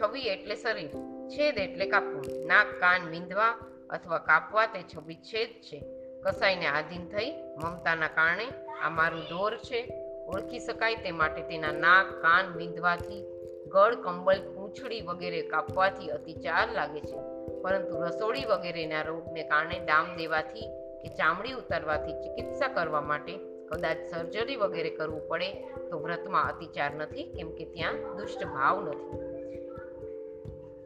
[0.00, 1.13] છવી એટલે શરીર.
[1.28, 2.46] છેદ એટલે કાપવું.
[2.46, 3.54] નાક, કાન વિંધવા
[3.90, 5.84] અથવા કાપવા તે છબી છેદ છે.
[6.22, 7.32] કસાઈને આધીન થઈ
[7.64, 8.46] મમતાના કારણે
[8.82, 9.80] આ મારું દોર છે.
[10.26, 13.22] ઓળખી શકાય તે માટે તેના નાક, કાન વિંધવાથી
[13.68, 17.18] ગળ કંબલ પૂંછડી વગેરે કાપવાથી અતિચાર લાગે છે.
[17.62, 20.68] પરંતુ રસોડી વગેરેના રોગને કારણે ડામ દેવાથી
[21.02, 23.38] કે ચામડી ઉતારવાથી ચિકિત્સા કરવા માટે
[23.72, 25.52] કદાચ સર્જરી વગેરે કરવું પડે
[25.90, 29.33] તો વ્રતમાં અતિચાર નથી કેમ કે ત્યાં દુષ્ટ ભાવ નથી.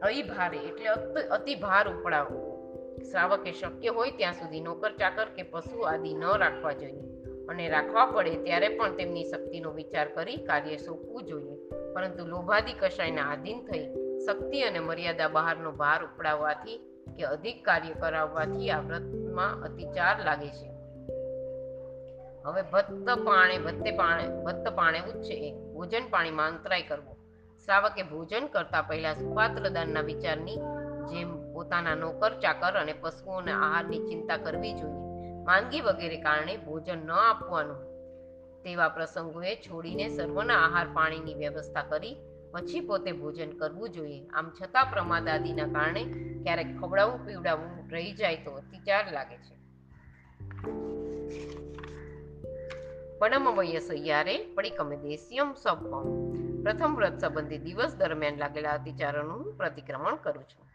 [0.01, 2.49] અતિભારે એટલે અતિ અતિભાર ઉપડાવવો
[3.11, 7.01] શ્રાવકે શક્ય હોય ત્યાં સુધી નોકર ચાકર કે પશુ આદિ ન રાખવા જોઈએ.
[7.49, 11.69] અને રાખવા પડે ત્યારે પણ તેમની શક્તિનો વિચાર કરી કાર્ય સોંપવું જોઈએ.
[11.93, 13.85] પરંતુ લોભાદી કશાયના આધીન થઈ
[14.19, 16.77] શક્તિ અને મર્યાદા બહારનો ભાર ઉપડાવવાથી
[17.17, 20.69] કે અધિક કાર્ય કરાવવાથી આ વ્રતમાં અતિચાર લાગે છે.
[22.45, 27.18] હવે ભત્ત પાણે ભત્તે પાણે ભત્ત પાણે ઉચ્ચે ભોજન પાણીમાં અંતરાય કરવો.
[27.69, 30.55] શ્રાવકે ભોજન કરતા પહેલા સુપાત્ર દાનના વિચારની
[31.09, 35.27] જેમ પોતાના નોકર, ચાકર અને પશુઓના આહારની ચિંતા કરવી જોઈએ.
[35.43, 37.77] માંદગી વગેરે કારણે ભોજન ન આપવાનું.
[38.63, 42.15] તેવા પ્રસંગોએ છોડીને સર્વના આહાર પાણીની વ્યવસ્થા કરી
[42.51, 44.27] પછી પોતે ભોજન કરવું જોઈએ.
[44.27, 46.03] આમ છતાં પ્રમાદ આદિના કારણે
[46.43, 49.55] ક્યારેક ખવડાવવું પીવડાવવું રહી જાય તો અતિચાર લાગે છે.
[53.19, 56.29] પડમવય સૈયારે પડીકમે દેશિયમ સપમ
[56.63, 60.65] પ્રથમ વ્રત સંબંધી દિવસ દરમિયાન લાગેલા અતિચારોનું પ્રતિક્રમણ કરું છું.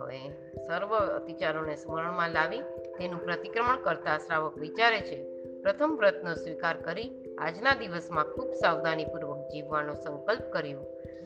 [0.00, 0.30] હવે
[0.66, 2.60] સર્વ અતિચારોને સ્મરણમાં લાવી
[2.98, 5.24] તેનું પ્રતિક્રમણ કરતા શ્રાવક વિચારે છે,
[5.62, 10.80] પ્રથમ વ્રતનો સ્વીકાર કરી આજના દિવસમાં ખૂબ સાવધાનીપૂર્વક જીવવાનો સંકલ્પ કર્યો.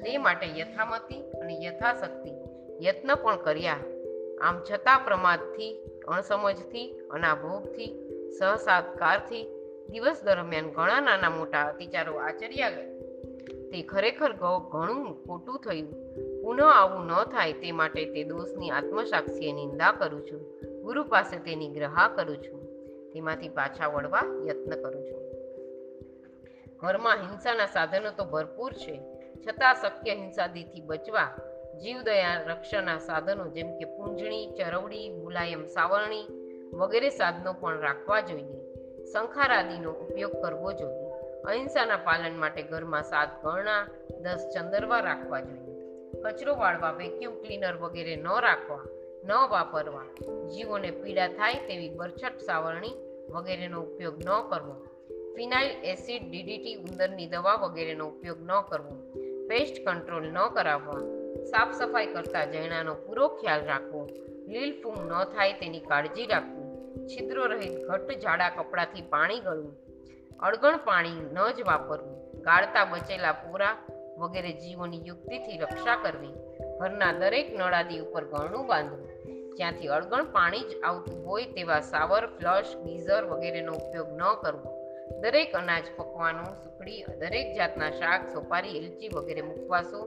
[0.05, 2.30] તે માટે યથામતી અને યથાશક્તિ
[2.86, 3.76] યત્ન પણ કર્યા.
[4.43, 8.09] આમ છતાં પ્રમાદથી, અણસમજથી, અનાભોગથી,
[8.39, 9.57] સહસાત્કારથી
[9.91, 12.99] દિવસ દરમિયાન ઘણા નાના મોટા અતિચારો આચર્યા ગયા.
[13.70, 14.32] તે ખરેખર
[14.72, 15.93] ઘણું ખોટું થયું.
[16.43, 20.41] પુનઃ આવું ન થાય તે માટે તે દોષની આત્મસાક્ષીએ નિંદા કરું છું.
[20.82, 22.64] ગુરુ પાસે તેની ગ્રહા કરું છું.
[23.12, 25.28] તેમાંથી પાછા વળવા યત્ન કરું છું.
[26.76, 29.01] ઘરમાં હિંસાના સાધનો તો ભરપૂર છે.
[29.49, 31.28] છતાં શક્ય હિંસાદીથી બચવા
[31.82, 36.28] જીવદયા રક્ષણના સાધનો જેમ કે પૂંજણી ચરવડી, મુલાયમ, સાવરણી
[36.72, 38.67] વગેરે સાધનો પણ રાખવા જોઈએ.
[39.12, 41.09] શંખાર આદિનો ઉપયોગ કરવો જોઈએ.
[41.44, 43.86] અહિંસાના પાલન માટે ઘરમાં સાત ગરણા,
[44.20, 45.78] દસ ચંદરવા રાખવા જોઈએ.
[46.22, 48.80] કચરો વાળવા વેક્યુમ ક્લીનર વગેરે ન રાખવા,
[49.24, 50.04] ન વાપરવા,
[50.48, 52.94] જીવોને પીડા થાય તેવી બરછટ સાવરણી
[53.30, 54.74] વગેરેનો ઉપયોગ ન કરવો.
[55.36, 59.12] ફિનાઇલ એસિડ ડીડીટી ઉંદરની દવા વગેરેનો ઉપયોગ ન કરવો.
[59.48, 61.00] પેસ્ટ કંટ્રોલ ન કરાવવા.
[61.44, 64.09] સાફ સફાઈ કરતા જૈણાનો પૂરો ખ્યાલ રાખવો.
[64.48, 66.57] લીલ ફૂંગ ન થાય તેની કાળજી રાખવી.
[67.09, 69.76] છિદ્રો રહિત ઘટ્ટ જાડા કપડાથી પાણી ગળવું
[70.38, 73.74] અળગણ પાણી ન જ વાપરવું, ગાળતા બચેલા પૂરા
[74.18, 76.34] વગેરે જીવોની યુક્તિથી રક્ષા કરવી,
[76.80, 79.04] ઘરના દરેક નળાદી ઉપર ગળણું બાંધવું,
[79.56, 84.70] જ્યાંથી અળગણ પાણી જ આવતું હોય તેવા સાવર, ફ્લશ, ગીઝર વગેરેનો ઉપયોગ ન કરવો.
[85.20, 90.00] દરેક અનાજ પકવાનું, સુખડી, દરેક જાતના શાક, સોપારી એલચી વગેરે મુખવાસો,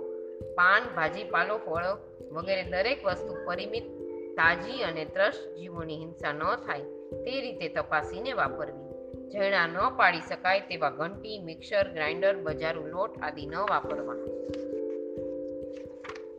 [0.56, 1.94] પાન, ભાજીપાલો, ફળો
[2.32, 4.01] વગેરે દરેક વસ્તુ પરિમિત
[4.36, 6.82] તાજી અને ત્રસ્ત જીવોની હિંસા ન થાય
[7.26, 8.92] તે રીતે તપાસીને વાપરવી.
[9.30, 14.16] જૈણા ન પાડી શકાય તેવા ઘંટી, મિક્સર, ગ્રાઇન્ડર, બજારું, લોટ આદિ ન વાપરવા.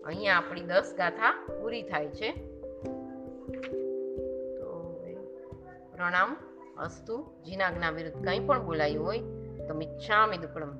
[0.04, 2.32] અહીંયા આપણી દસ ગાથા પૂરી થાય છે.
[4.58, 5.00] તો
[5.96, 6.36] પ્રણામ,
[6.78, 7.24] અસ્તુ.
[7.44, 9.18] જીનાજ્ઞા વિરુદ્ધ કંઈ પણ બોલાયું હોય
[9.68, 10.72] તો મિચ્છામિ દુક્કડમ